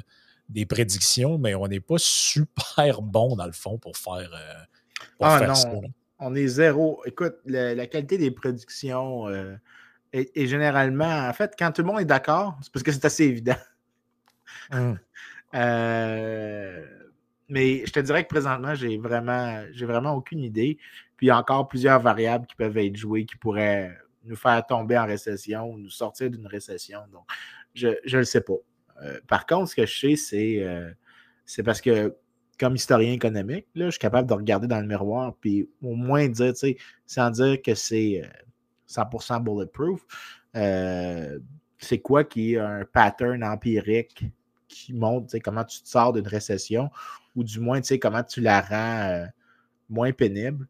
[0.50, 4.64] des prédictions, mais on n'est pas super bon dans le fond pour faire, euh,
[5.20, 5.56] ah, non.
[5.56, 5.70] ça.
[6.26, 7.02] On est zéro.
[7.06, 9.28] Écoute, la qualité des prédictions
[10.14, 13.26] est, généralement, en fait, quand tout le monde est d'accord, c'est parce que c'est assez
[13.26, 13.58] évident.
[14.72, 14.98] Hum.
[15.56, 16.84] Euh,
[17.48, 20.80] mais je te dirais que présentement, j'ai vraiment, j'ai vraiment aucune idée.
[21.16, 24.66] Puis il y a encore plusieurs variables qui peuvent être jouées qui pourraient nous faire
[24.66, 27.02] tomber en récession ou nous sortir d'une récession.
[27.12, 27.26] Donc,
[27.76, 28.56] je ne le sais pas.
[29.04, 30.90] Euh, par contre, ce que je sais, c'est, euh,
[31.46, 32.16] c'est parce que
[32.60, 36.28] comme historien économique, là, je suis capable de regarder dans le miroir puis au moins
[36.28, 38.22] dire, tu sais, sans dire que c'est
[38.88, 40.01] 100% euh, bulletproof,
[41.78, 44.26] c'est quoi qui est un pattern empirique
[44.68, 46.89] qui montre comment tu te sors d'une récession
[47.36, 49.28] ou du moins comment tu la rends
[49.89, 50.68] moins pénible.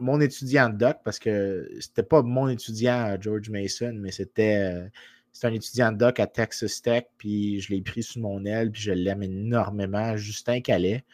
[0.00, 4.90] mon étudiant doc, parce que c'était pas mon étudiant George Mason, mais c'était
[5.32, 8.70] c'est un étudiant de doc à Texas Tech, puis je l'ai pris sous mon aile,
[8.70, 10.16] puis je l'aime énormément.
[10.16, 11.04] Justin Calais,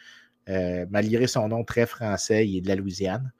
[0.49, 3.31] euh, malgré son nom très français, il est de la Louisiane.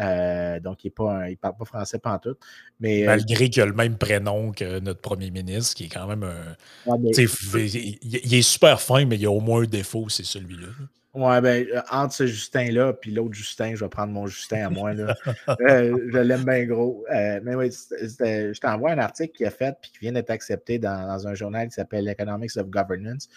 [0.00, 2.38] Euh, donc, il ne parle pas français pantoute.
[2.80, 6.06] Mais, euh, Malgré qu'il a le même prénom que notre premier ministre, qui est quand
[6.06, 6.56] même un.
[6.96, 10.68] il, est super fin, mais il a au moins un défaut, c'est celui-là.
[11.14, 14.70] Ouais, ben, euh, entre ce Justin-là puis l'autre Justin, je vais prendre mon Justin à
[14.70, 14.92] moi.
[14.92, 15.14] Là.
[15.60, 17.04] Euh, je l'aime bien gros.
[17.14, 20.78] Euh, mais oui, je t'envoie un article qui est fait puis qui vient d'être accepté
[20.78, 23.28] dans, un journal qui s'appelle Economics of Governance.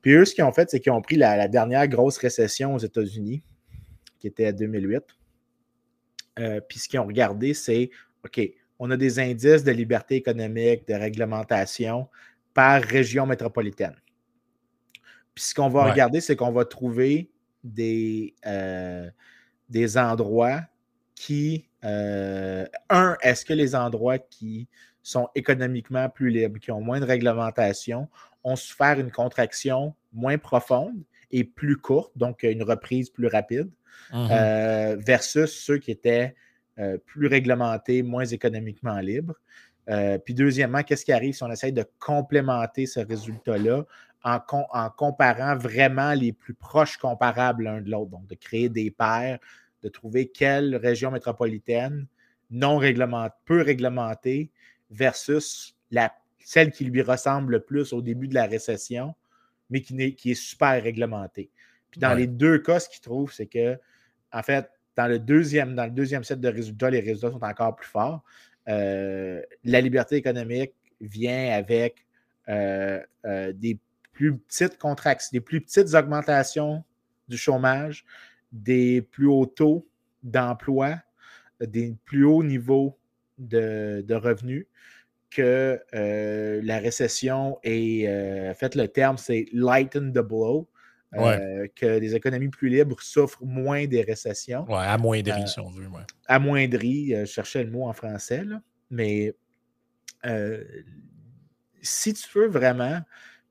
[0.00, 2.78] Puis eux, ce qu'ils ont fait, c'est qu'ils ont pris la, dernière grosse récession aux
[2.78, 3.42] États-Unis,
[4.20, 5.02] qui était à 2008.
[6.68, 7.90] Puis ce qu'ils ont regardé, c'est
[8.24, 8.40] OK,
[8.78, 12.08] on a des indices de liberté économique, de réglementation
[12.52, 13.96] par région métropolitaine.
[15.34, 17.30] Puis ce qu'on va regarder, c'est qu'on va trouver
[17.62, 19.10] des, euh,
[19.68, 20.60] des endroits
[21.14, 21.68] qui.
[21.84, 24.68] Euh, un, est-ce que les endroits qui
[25.02, 28.08] sont économiquement plus libres, qui ont moins de réglementation,
[28.42, 33.70] ont souffert une contraction moins profonde et plus courte, donc une reprise plus rapide,
[34.12, 36.34] euh, versus ceux qui étaient
[37.06, 39.36] plus réglementés, moins économiquement libres.
[40.24, 43.84] puis deuxièmement, qu'est-ce qui arrive si on essaye de complémenter ce résultat-là
[44.24, 44.40] en,
[44.90, 48.10] comparant vraiment les plus proches comparables l'un de l'autre?
[48.10, 49.38] Donc, de créer des paires,
[49.82, 52.06] de trouver quelle région métropolitaine
[52.50, 54.50] non réglementée, peu réglementée
[54.90, 55.76] versus
[56.38, 59.14] celle qui lui ressemble le plus au début de la récession,
[59.70, 61.50] mais qui est super réglementée.
[61.94, 63.78] Puis dans les deux cas, ce qu'ils trouvent, c'est que,
[64.32, 67.76] en fait, dans le deuxième, dans le deuxième set de résultats, les résultats sont encore
[67.76, 68.24] plus forts.
[68.68, 72.04] Euh, la liberté économique vient avec
[72.48, 73.78] euh, euh, des
[74.12, 76.82] plus petites contractions, des plus petites augmentations
[77.28, 78.04] du chômage,
[78.50, 79.86] des plus hauts taux
[80.24, 80.96] d'emploi,
[81.60, 82.98] des plus hauts niveaux
[83.38, 84.66] de, revenus
[85.30, 85.80] que
[86.60, 90.68] la récession est, euh, fait, le terme, c'est lighten the blow.
[91.16, 94.64] Euh, que les économies plus libres souffrent moins des récessions.
[94.68, 95.86] Oui, amoindries, si on veut.
[95.86, 96.02] Ouais.
[96.26, 98.60] Amoindries, je cherchais le mot en français, là,
[98.90, 99.34] mais
[101.82, 103.00] si tu veux vraiment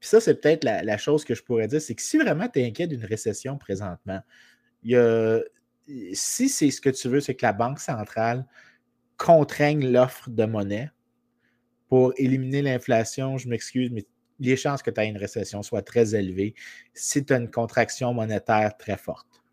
[0.04, 2.60] puis ça, c'est peut-être la, chose que je pourrais dire, c'est que si vraiment tu
[2.60, 4.20] es inquiet d'une récession présentement,
[4.84, 5.42] il
[6.12, 8.46] si c'est ce que tu veux, c'est que la Banque centrale
[9.16, 10.92] contraigne l'offre de monnaie
[11.88, 14.06] pour éliminer l'inflation, je m'excuse, mais
[14.40, 16.56] les chances que tu aies une récession soient très élevées
[16.94, 19.44] si tu as une contraction monétaire très forte.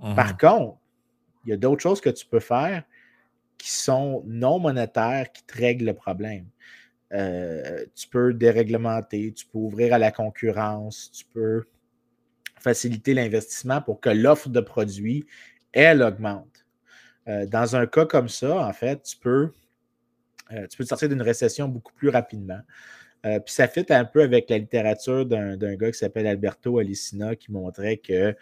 [0.00, 0.78] Par mmh contre,
[1.44, 2.84] il y a d'autres choses que tu peux faire
[3.58, 6.46] qui sont non monétaires qui te règlent le problème.
[7.12, 11.64] Euh, tu peux déréglementer, tu peux ouvrir à la concurrence, tu peux
[12.58, 15.26] faciliter l'investissement pour que l'offre de produits,
[15.72, 16.64] elle, augmente.
[17.28, 19.52] Euh, dans un cas comme ça, en fait, tu peux,
[20.52, 22.60] euh, tu peux sortir d'une récession beaucoup plus rapidement.
[23.22, 27.52] Puis ça fit un peu avec la littérature d'un gars qui s'appelle Alberto Alicina qui
[27.52, 28.34] montrait que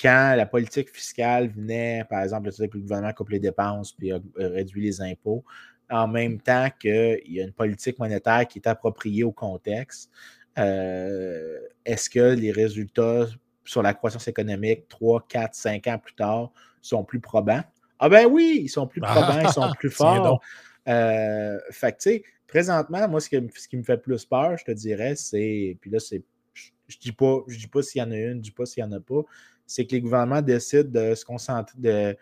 [0.00, 5.02] quand la politique fiscale venait, par exemple, le gouvernement coupe les dépenses puis réduit les
[5.02, 5.44] impôts,
[5.90, 10.10] en même temps qu'il y a une politique monétaire qui est appropriée au contexte.
[10.58, 13.26] Euh, est-ce que les résultats
[13.64, 16.50] sur la croissance économique 3, 4, 5 ans plus tard
[16.80, 17.62] sont plus probants?
[17.98, 20.40] Ah ben oui, ils sont plus probants, ils sont plus forts.
[20.88, 24.58] Euh, fait que, tu sais, présentement, moi, ce qui, ce qui, me fait plus peur,
[24.58, 26.22] je te dirais, c'est, puis là, c'est,
[26.54, 28.50] je ne dis pas, je dis pas s'il y en a une, je ne dis
[28.50, 29.22] pas s'il n'y en a pas,
[29.66, 32.16] c'est que les gouvernements décident de se concentrer, de,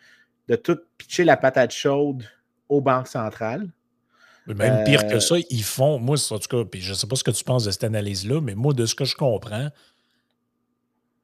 [0.49, 2.25] de tout pitcher la patate chaude
[2.69, 3.73] aux banques centrales.
[4.47, 7.07] Même pire que euh, ça, ils font, moi, en tout cas, puis je ne sais
[7.07, 9.71] pas ce que tu penses de cette analyse-là, mais moi, de ce que je comprends,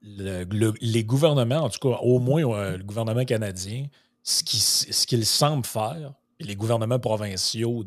[0.03, 3.87] les gouvernements, en tout cas, au moins euh, le gouvernement canadien,
[4.23, 6.13] ce qu'ils ce semblent faire,
[6.47, 7.85] les gouvernements provinciaux,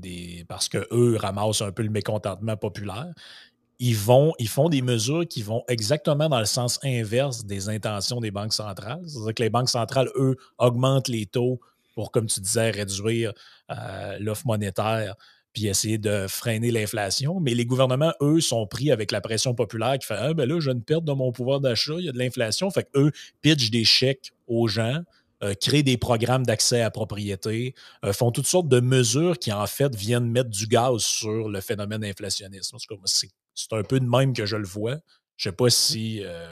[0.48, 3.14] parce qu'eux ramassent un peu le mécontentement populaire,
[3.80, 8.20] ils, vont, ils font des mesures qui vont exactement dans le sens inverse des intentions
[8.20, 9.04] des banques centrales.
[9.06, 11.60] C'est-à-dire que les banques centrales, eux, augmentent les taux
[11.94, 13.34] pour, comme tu disais, réduire
[13.72, 15.16] euh, l'offre monétaire
[15.58, 17.40] puis essayer de freiner l'inflation.
[17.40, 20.60] Mais les gouvernements, eux, sont pris avec la pression populaire qui fait Ah, ben là,
[20.60, 22.70] j'ai une perte dans mon pouvoir d'achat, il y a de l'inflation.
[22.70, 25.02] Fait qu'eux pitchent des chèques aux gens.
[25.44, 29.68] Euh, créent des programmes d'accès à propriété, euh, font toutes sortes de mesures qui, en
[29.68, 32.74] fait, viennent mettre du gaz sur le phénomène inflationniste.
[33.54, 34.96] C'est un peu de même que je le vois.
[35.36, 36.48] Je ne sais pas si euh,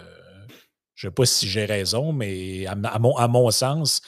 [0.94, 4.02] je sais pas si j'ai raison, mais à, mon, sens,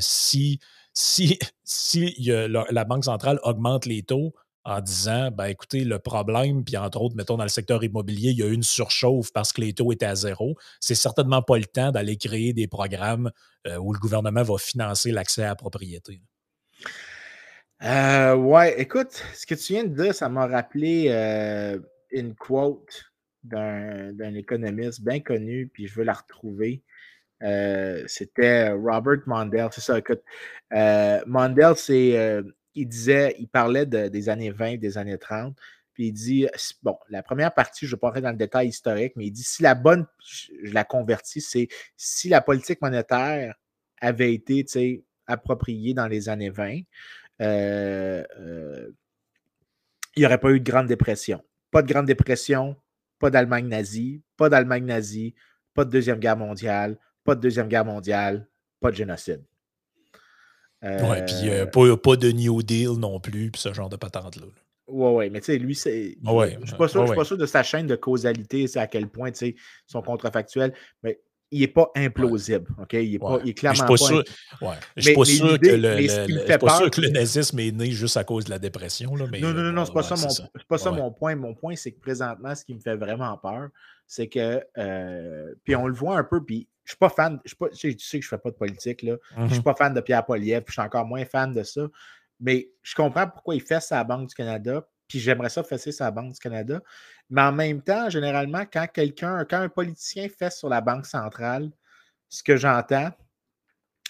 [0.00, 0.58] si
[2.26, 4.34] la Banque centrale augmente les taux,
[4.64, 8.38] en disant ben écoutez, le problème, puis entre autres, mettons dans le secteur immobilier, il
[8.38, 10.56] y a eu une surchauffe parce que les taux étaient à zéro.
[10.80, 13.30] C'est certainement pas le temps d'aller créer des programmes
[13.66, 16.20] euh, où le gouvernement va financer l'accès à la propriété.
[17.82, 21.78] Euh, ouais, écoute, ce que tu viens de dire, ça m'a rappelé euh,
[22.10, 23.04] une quote
[23.42, 26.82] d'un économiste bien connu, puis je veux la retrouver.
[28.06, 29.70] C'était Robert Mondale.
[29.72, 30.20] C'est ça, écoute.
[31.26, 32.42] Mondale, c'est
[32.74, 35.56] il disait, il parlait des années 20, des années 30,
[35.92, 36.46] puis il dit,
[36.82, 39.32] bon, la première partie, je ne vais pas rentrer dans le détail historique, mais il
[39.32, 43.54] dit, si la bonne, je la convertis, c'est si la politique monétaire
[44.00, 46.80] avait été, appropriée dans les années 20,
[47.40, 48.90] euh, euh,
[50.16, 51.40] il n'y aurait pas eu de Grande Dépression.
[51.70, 52.76] Pas de Grande Dépression,
[53.20, 55.34] pas d'Allemagne nazie, pas d'Allemagne nazie,
[55.72, 58.48] pas de Deuxième Guerre mondiale, pas de Deuxième Guerre mondiale,
[58.80, 59.44] pas de génocide.
[60.82, 64.46] Ouais, puis euh, pas, pas, de New Deal non plus, puis ce genre de patente-là.
[64.86, 66.16] Ouais, ouais, mais tu sais, lui, c'est.
[66.24, 66.88] Ouais, je ne suis, pas
[67.24, 69.54] sûr de sa chaîne de causalité, c'est à quel point, tu sais,
[69.86, 70.72] sont contrefactuels,
[71.02, 71.20] mais
[71.50, 72.92] il n'est pas implausible, OK?
[72.92, 73.96] Il est, pas, il est clairement pas.
[73.96, 74.24] Sûr,
[74.62, 74.68] ouais.
[74.96, 77.90] Je ne suis pas, sûr, que le, le, pas sûr que le nazisme est né
[77.90, 79.16] juste à cause de la dépression.
[79.16, 81.34] Là, mais, non, non, non, non, c'est pas, ça, mon, pas ça mon point.
[81.34, 83.68] Mon point, c'est que présentement, ce qui me fait vraiment peur,
[84.06, 84.64] c'est que.
[84.78, 87.98] Euh, puis on le voit un peu, puis je suis pas fan, je pas, tu
[87.98, 89.16] sais que je fais pas de politique, là.
[89.36, 89.62] Je suis mhm.
[89.62, 91.82] pas fan de Pierre Poliev, je suis encore moins fan de ça.
[92.40, 96.10] Mais je comprends pourquoi il fait sa Banque du Canada, puis j'aimerais ça fesser sa
[96.10, 96.80] Banque du Canada.
[97.30, 101.70] Mais en même temps, généralement, quand quelqu'un, quand un politicien fait sur la Banque centrale,
[102.28, 103.10] ce que j'entends,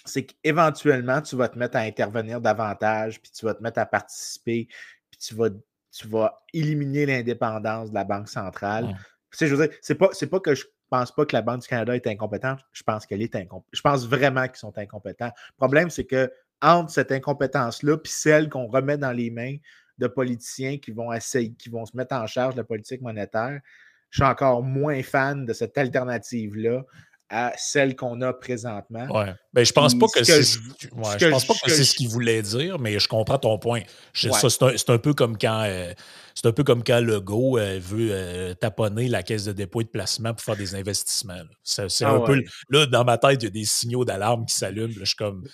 [0.05, 3.85] c'est qu'éventuellement, tu vas te mettre à intervenir davantage, puis tu vas te mettre à
[3.85, 4.67] participer,
[5.11, 5.49] puis tu vas,
[5.91, 8.95] tu vas éliminer l'indépendance de la Banque centrale.
[9.31, 11.41] Tu sais, je veux dire, c'est pas, c'est pas que je pense pas que la
[11.41, 12.59] Banque du Canada est incompétente.
[12.73, 13.69] Je pense qu'elle est incompétente.
[13.71, 15.31] Je pense vraiment qu'ils sont incompétents.
[15.49, 19.55] Le problème, c'est que entre cette incompétence-là puis celle qu'on remet dans les mains
[20.01, 23.61] de politiciens qui vont essayer, qui vont se mettre en charge de la politique monétaire,
[24.09, 26.83] je suis encore moins fan de cette alternative-là
[27.31, 29.07] à celle qu'on a présentement.
[29.09, 29.33] Ouais.
[29.53, 32.41] Ben, je pense pas que, c'est ce, je pense pas que, c'est ce qu'il voulait
[32.41, 33.81] dire, mais je comprends ton point.
[34.13, 35.93] c'est, un, peu comme quand euh,
[36.35, 39.85] c'est un peu comme quand Legault euh, veut euh, taponner la caisse de dépôt et
[39.85, 41.41] de placement pour faire des investissements.
[41.63, 44.55] C'est, ah un peu là dans ma tête, il y a des signaux d'alarme qui
[44.55, 44.93] s'allument.
[44.93, 45.45] Je suis comme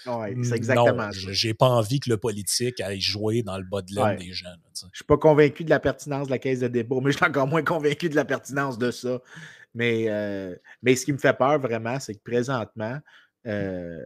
[0.43, 3.93] c'est exactement non, j'ai pas envie que le politique aille jouer dans le bas de
[3.93, 4.49] l'aile des gens.
[4.73, 7.17] Je je suis pas convaincu de la pertinence de la caisse de dépôt, mais je
[7.17, 9.19] suis encore moins convaincu de la pertinence de ça.
[9.78, 12.99] Mais, euh, mais ce qui me fait peur vraiment, c'est que présentement,
[13.45, 14.01] euh,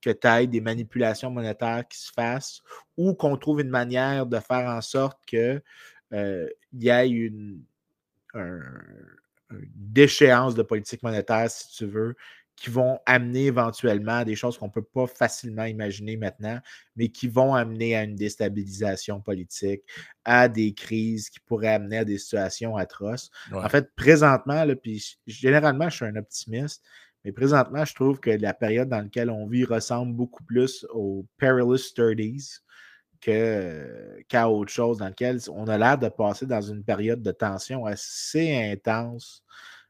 [0.00, 2.60] que tu aies des manipulations monétaires qui se fassent
[2.96, 5.62] ou qu'on trouve une manière de faire en sorte qu'il
[6.12, 7.62] euh, y ait une,
[8.34, 8.74] une
[9.76, 12.16] déchéance de politique monétaire, si tu veux,
[12.56, 16.60] qui vont amener éventuellement à des choses qu'on ne peut pas facilement imaginer maintenant,
[16.96, 19.82] mais qui vont amener à une déstabilisation politique,
[20.24, 23.30] à des crises qui pourraient amener à des situations atroces.
[23.52, 26.84] En fait, présentement, là, puis généralement, je suis un optimiste,
[27.24, 31.26] mais présentement, je trouve que la période dans laquelle on vit ressemble beaucoup plus aux
[31.38, 32.60] perilous 30s
[33.20, 37.86] qu'à autre chose, dans laquelle on a l'air de passer dans une période de tension
[37.86, 39.44] assez intense,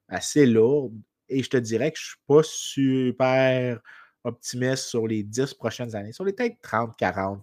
[0.08, 0.94] assez lourde,
[1.28, 3.80] et je te dirais que je ne suis pas super
[4.24, 6.12] optimiste sur les 10 prochaines années.
[6.12, 7.42] Sur les peut-être 30, 40.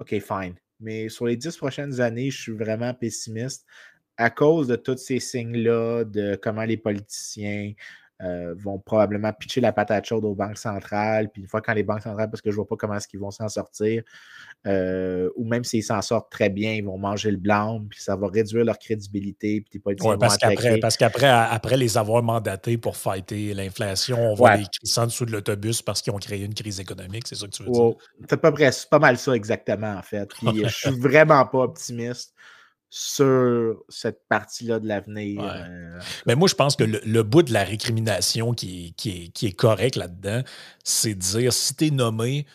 [0.00, 0.54] OK, fine.
[0.80, 3.66] Mais sur les 10 prochaines années, je suis vraiment pessimiste
[4.16, 7.72] à cause de tous ces signes-là, de comment les politiciens
[8.22, 11.28] euh, vont probablement pitcher la patate chaude aux banques centrales.
[11.30, 13.08] Puis une fois quand les banques centrales, parce que je ne vois pas comment est-ce
[13.08, 14.02] qu'ils vont s'en sortir,
[14.66, 18.14] euh, ou même s'ils s'en sortent très bien, ils vont manger le blanc, puis ça
[18.14, 19.64] va réduire leur crédibilité.
[19.68, 24.56] Puis ouais, parce qu'après, parce qu'après, après les avoir mandatés pour fighter l'inflation, on voit
[24.56, 27.46] les cris en dessous de l'autobus parce qu'ils ont créé une crise économique, c'est ça
[27.46, 27.94] que tu veux dire?
[28.28, 30.28] C'est pas, pas mal ça exactement, en fait.
[30.28, 32.34] Puis je suis vraiment pas optimiste
[32.94, 35.42] sur cette partie-là de l'avenir.
[35.42, 39.52] Euh, Mais moi, je pense que le, bout de la récrimination qui est, qui est,
[39.52, 40.42] correct là-dedans,
[40.84, 42.46] c'est de dire si tu es nommé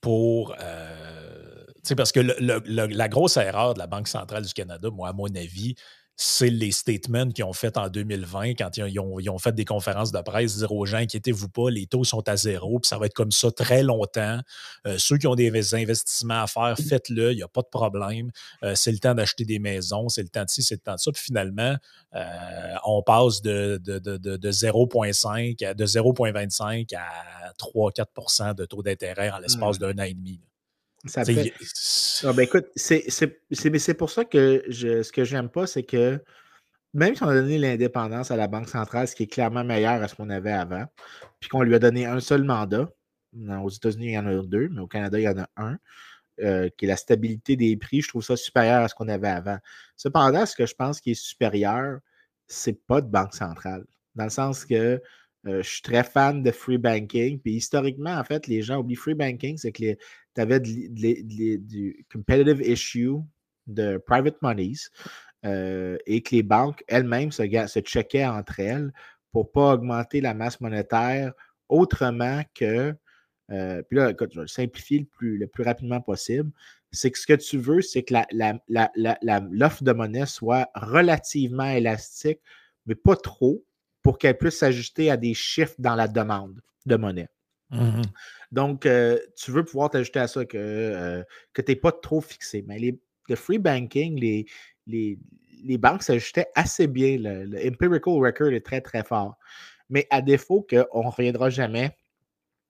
[0.00, 0.54] pour.
[0.60, 1.64] Euh,
[1.96, 5.74] parce que la grosse erreur de la Banque centrale du Canada, moi, à mon avis,
[6.22, 10.20] c'est les statements qu'ils ont fait en 2020 quand ils ont, fait des conférences de
[10.20, 13.14] presse, dire aux gens, inquiétez-vous pas, les taux sont à zéro, puis ça va être
[13.14, 14.38] comme ça très longtemps.
[14.86, 18.30] Euh, ceux qui ont des investissements à faire, faites-le, il n'y a pas de problème.
[18.62, 20.96] Euh, c'est le temps d'acheter des maisons, c'est le temps de ci, c'est le temps
[20.96, 21.10] de ça.
[21.10, 21.74] Puis finalement,
[22.14, 29.30] euh, on passe de, de, de, de 0,5 de 0,25 à 3-4% de taux d'intérêt
[29.30, 30.38] en l'espace d'un an et demi.
[31.06, 31.52] Ça fait...
[32.24, 36.22] Ah, ben écoute, c'est pour ça que je, ce que j'aime pas, c'est que
[36.92, 40.02] même si on a donné l'indépendance à la Banque centrale, ce qui est clairement meilleur
[40.02, 40.84] à ce qu'on avait avant,
[41.38, 42.88] puis qu'on lui a donné un seul mandat,
[43.62, 45.78] aux États-Unis, il y en a deux, mais au Canada, il y en a un,
[46.40, 49.28] euh, qui est la stabilité des prix, je trouve ça supérieur à ce qu'on avait
[49.28, 49.58] avant.
[49.96, 52.00] Cependant, ce que je pense qui est supérieur,
[52.48, 53.84] c'est pas de Banque centrale.
[54.16, 55.00] Dans le sens que
[55.46, 57.40] euh, je suis très fan de free banking.
[57.40, 59.94] Puis historiquement, en fait, les gens oublient free banking, c'est que
[60.34, 63.16] tu avais du competitive issue
[63.66, 64.88] de private monies
[65.46, 67.44] euh, et que les banques elles-mêmes se,
[67.80, 68.92] checkaient entre elles
[69.32, 71.32] pour ne pas augmenter la masse monétaire
[71.68, 72.94] autrement que.
[73.50, 76.50] Euh, puis là, je vais le simplifier le plus rapidement possible.
[76.92, 78.14] C'est que ce que tu veux, c'est que
[79.52, 82.40] l'offre de monnaie soit relativement élastique,
[82.86, 83.64] mais pas trop,
[84.02, 87.28] pour qu'elle puisse s'ajuster à des chiffres dans la demande de monnaie.
[87.70, 88.02] Mmh
[88.50, 91.22] Donc, euh, tu veux pouvoir t'ajuster à ça, que, euh,
[91.52, 92.64] que tu n'es pas trop fixé.
[92.66, 94.46] Mais les, le free banking, les,
[94.86, 95.18] les,
[95.64, 97.16] les banques s'ajustaient assez bien.
[97.18, 99.36] Le, empirical record est très, très fort.
[99.88, 101.96] Mais à défaut qu'on ne reviendra jamais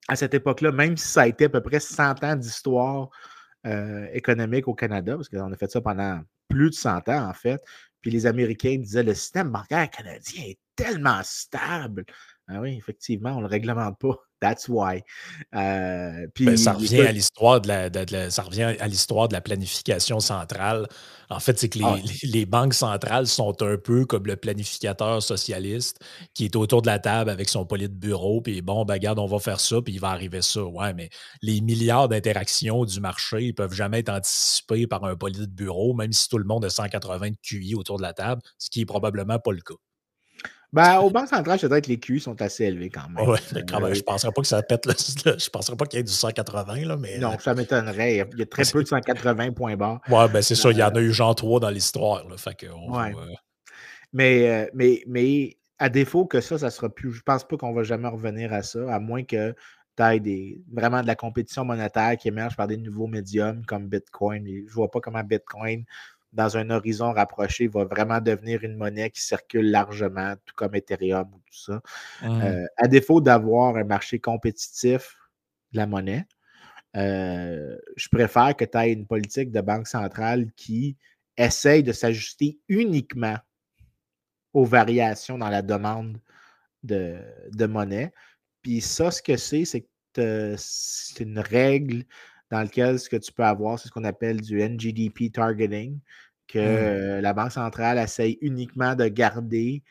[0.09, 3.11] à cette époque-là, même si ça a été à peu près 100 ans d'histoire
[3.67, 7.35] euh, économique au Canada, parce qu'on a fait ça pendant plus de 100 ans, en
[7.35, 7.63] fait.
[8.01, 12.05] Puis les Américains disaient le système bancaire canadien est tellement stable.
[12.49, 14.19] Ah oui, effectivement, on ne le réglemente pas.
[14.41, 15.03] That's why.
[15.55, 19.41] Euh, puis, ben, ça revient à l'histoire de, la, ça revient à l'histoire de la
[19.43, 20.89] planification centrale.
[21.29, 25.99] En fait, c'est que ah les, banques centrales sont un peu comme le planificateur socialiste
[26.35, 29.27] qui est autour de la table avec son de bureau, puis bon, ben regarde, on
[29.27, 30.65] va faire ça, puis il va arriver ça.
[30.65, 31.09] Ouais, mais
[31.43, 36.13] les milliards d'interactions du marché ne peuvent jamais être anticipés par un de bureau, même
[36.13, 38.87] si tout le monde a 180 de QI autour de la table, ce qui est
[38.87, 39.75] probablement pas le cas.
[40.73, 43.29] Ben, au Banque centrale, je dirais que les QI sont assez élevés quand même.
[43.29, 43.93] Oui, quand même.
[43.93, 44.87] Je ne penserais pas que ça pète.
[44.87, 47.19] je penserais pas qu'il y ait du 180, là, mais.
[47.19, 48.27] Non, ça m'étonnerait.
[48.33, 50.01] Il y a très peu de 180 points bas.
[50.09, 50.71] Oui, ben c'est ça.
[50.71, 52.25] Il y en a eu genre trois dans l'histoire.
[52.37, 53.15] Fait que ouais.
[54.13, 57.11] mais, euh, mais, mais à défaut que ça, ça sera plus.
[57.11, 59.55] Je ne pense pas qu'on va jamais revenir à ça, à moins que
[59.97, 63.89] tu aies des, vraiment de la compétition monétaire qui émerge par des nouveaux médiums comme
[63.89, 64.47] Bitcoin.
[64.47, 65.85] je ne vois pas comment Bitcoin
[66.33, 71.29] dans un horizon rapproché, va vraiment devenir une monnaie qui circule largement, tout comme Ethereum
[71.33, 71.83] ou tout ça.
[72.23, 72.43] Mmh.
[72.43, 75.17] Euh, à défaut d'avoir un marché compétitif
[75.73, 76.27] de la monnaie,
[76.97, 80.97] euh, je préfère que tu aies une politique de banque centrale qui
[81.37, 83.37] essaye de s'ajuster uniquement
[84.53, 86.21] aux variations dans la demande
[86.83, 87.19] de,
[87.53, 88.13] de monnaie.
[88.63, 92.05] Puis ça, ce que c'est, c'est que c'est une règle
[92.51, 95.99] dans lequel ce que tu peux avoir, c'est ce qu'on appelle du NGDP targeting,
[96.49, 97.21] que mmh.
[97.21, 99.83] la Banque centrale essaye uniquement de garder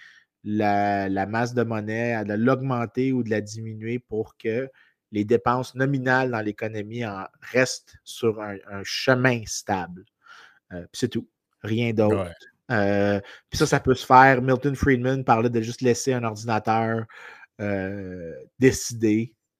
[0.44, 4.70] la, masse de monnaie, de l'augmenter ou de la diminuer pour que
[5.12, 7.04] les dépenses nominales dans l'économie
[7.42, 10.06] restent sur un, chemin stable.
[10.72, 11.28] Euh, c'est tout.
[11.64, 12.32] Rien d'autre.
[12.72, 14.42] Euh, puis ça, ça peut se faire.
[14.42, 17.06] Milton Friedman parlait de juste laisser un ordinateur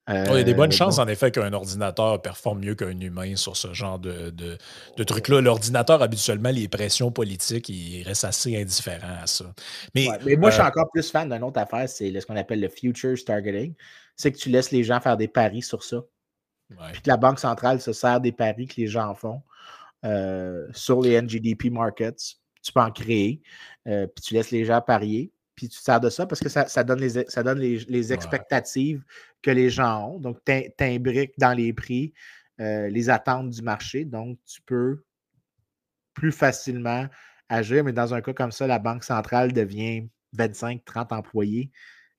[0.10, 3.00] euh, il y a des bonnes euh, chances, en effet, qu'un ordinateur performe mieux qu'un
[3.00, 5.42] humain sur ce genre de, de, truc-là.
[5.42, 9.46] L'ordinateur, habituellement, les pressions politiques, il reste assez indifférent à ça.
[9.94, 10.08] Mais,
[10.38, 12.70] moi, je suis euh, encore plus fan d'une autre affaire, c'est ce qu'on appelle le
[12.70, 13.76] futures targeting.
[14.16, 16.02] C'est que tu laisses les gens faire des paris sur ça.
[16.92, 19.42] Puis que la Banque centrale se sert des paris que les gens font
[20.06, 22.36] euh, sur les NGDP markets.
[22.62, 23.42] Tu peux en créer.
[23.86, 27.02] puis tu laisses les gens parier puis tu sers de ça parce que ça, donne
[27.02, 29.04] les, ça donne les, expectatives
[29.42, 30.20] que les gens ont.
[30.20, 32.14] Donc, tu imbriques dans les prix
[32.60, 34.06] euh, les attentes du marché.
[34.06, 35.04] Donc, tu peux
[36.14, 37.08] plus facilement
[37.48, 37.84] agir.
[37.84, 41.72] Mais dans un cas comme ça, la Banque centrale devient 25-30 employés.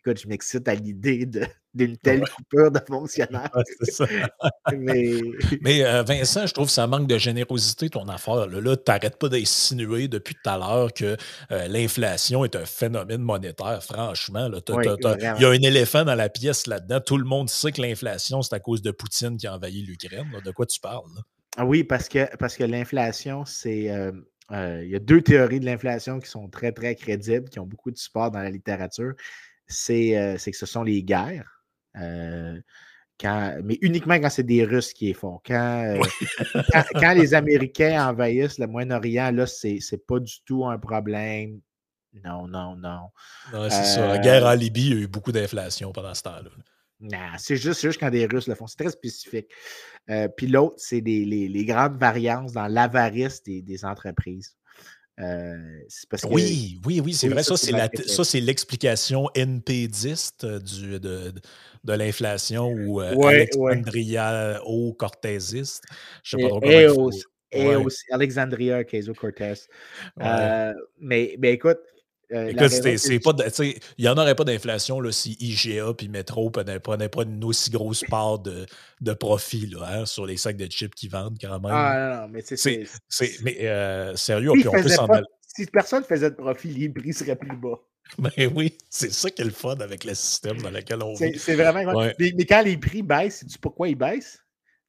[0.05, 1.26] Écoute, je m'excite à l'idée
[1.74, 3.51] d'une telle coupure de fonctionnaires.
[5.61, 8.47] mais, euh, Vincent, je trouve que ça manque de générosité, ton affaire.
[8.47, 11.18] Là, tu n'arrêtes pas d'insinuer depuis tout à l'heure que
[11.52, 13.82] euh, l'inflation est un phénomène monétaire.
[13.82, 17.01] Franchement, il y a un éléphant dans la pièce là-dedans.
[17.01, 20.31] Tout le monde sait que l'inflation, c'est à cause de Poutine qui a envahi l'Ukraine.
[20.43, 21.05] De quoi tu parles?
[21.59, 23.90] Ah oui, parce que, parce que l'inflation, c'est.
[24.52, 27.66] Euh, il y a deux théories de l'inflation qui sont très, très crédibles, qui ont
[27.66, 29.12] beaucoup de support dans la littérature.
[29.90, 31.62] Euh, c'est que ce sont les guerres.
[31.97, 32.60] Euh,
[33.62, 35.40] mais uniquement quand c'est des Russes qui les font.
[35.51, 36.02] Euh,
[36.72, 41.60] quand, quand, les Américains envahissent le Moyen-Orient, là, c'est pas du tout un problème.
[42.24, 43.10] Non, non, non.
[43.52, 44.06] non c'est ça.
[44.06, 46.51] La guerre en Libye, il y a eu beaucoup d'inflation pendant ce temps-là.
[47.02, 48.66] Non, c'est juste, juste, quand des Russes le font.
[48.66, 49.48] C'est très spécifique.
[50.36, 54.56] puis l'autre, c'est les, les, grandes variances dans l'avarice des, des, entreprises.
[56.09, 57.42] Parce oui, oui, oui, c'est vrai.
[57.42, 61.32] Ça, c'est l'explication NP10 du, de,
[61.84, 65.84] de l'inflation ou Alexandria o cortésiste.
[66.22, 67.10] Je ne sais pas trop comment
[67.52, 69.55] et aussi Alexandria Ocasio-Cortez.
[71.01, 71.80] mais, mais écoute,
[72.32, 76.78] euh, Écoute, c'est pas il n'y en aurait pas d'inflation si IGA puis Metro ne
[76.78, 78.66] prenaient pas une aussi grosse part de,
[79.01, 81.73] de profit là, hein, sur les sacs de chips qu'ils vendent quand même.
[81.74, 82.85] Ah non, non mais c'est.
[83.43, 87.57] Mais euh, sérieux, si, on peut si personne faisait de profit, les prix seraient plus
[87.57, 87.81] bas.
[88.19, 91.39] Ben oui, c'est ça qui est le fun avec le système dans lequel on vit.
[91.39, 91.93] C'est vraiment.
[92.19, 94.44] Mais, mais, quand les prix baissent, sais-tu pourquoi ils baissent?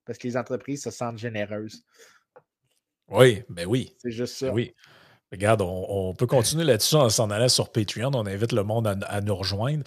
[0.06, 1.84] Parce que les entreprises se sentent généreuses.
[3.10, 3.96] Oui, ben oui.
[4.00, 4.48] C'est juste ça.
[4.48, 4.74] Ben oui.
[5.32, 8.12] Regarde, on, peut continuer là-dessus en s'en allant sur Patreon.
[8.14, 9.84] On invite le monde à, à nous rejoindre.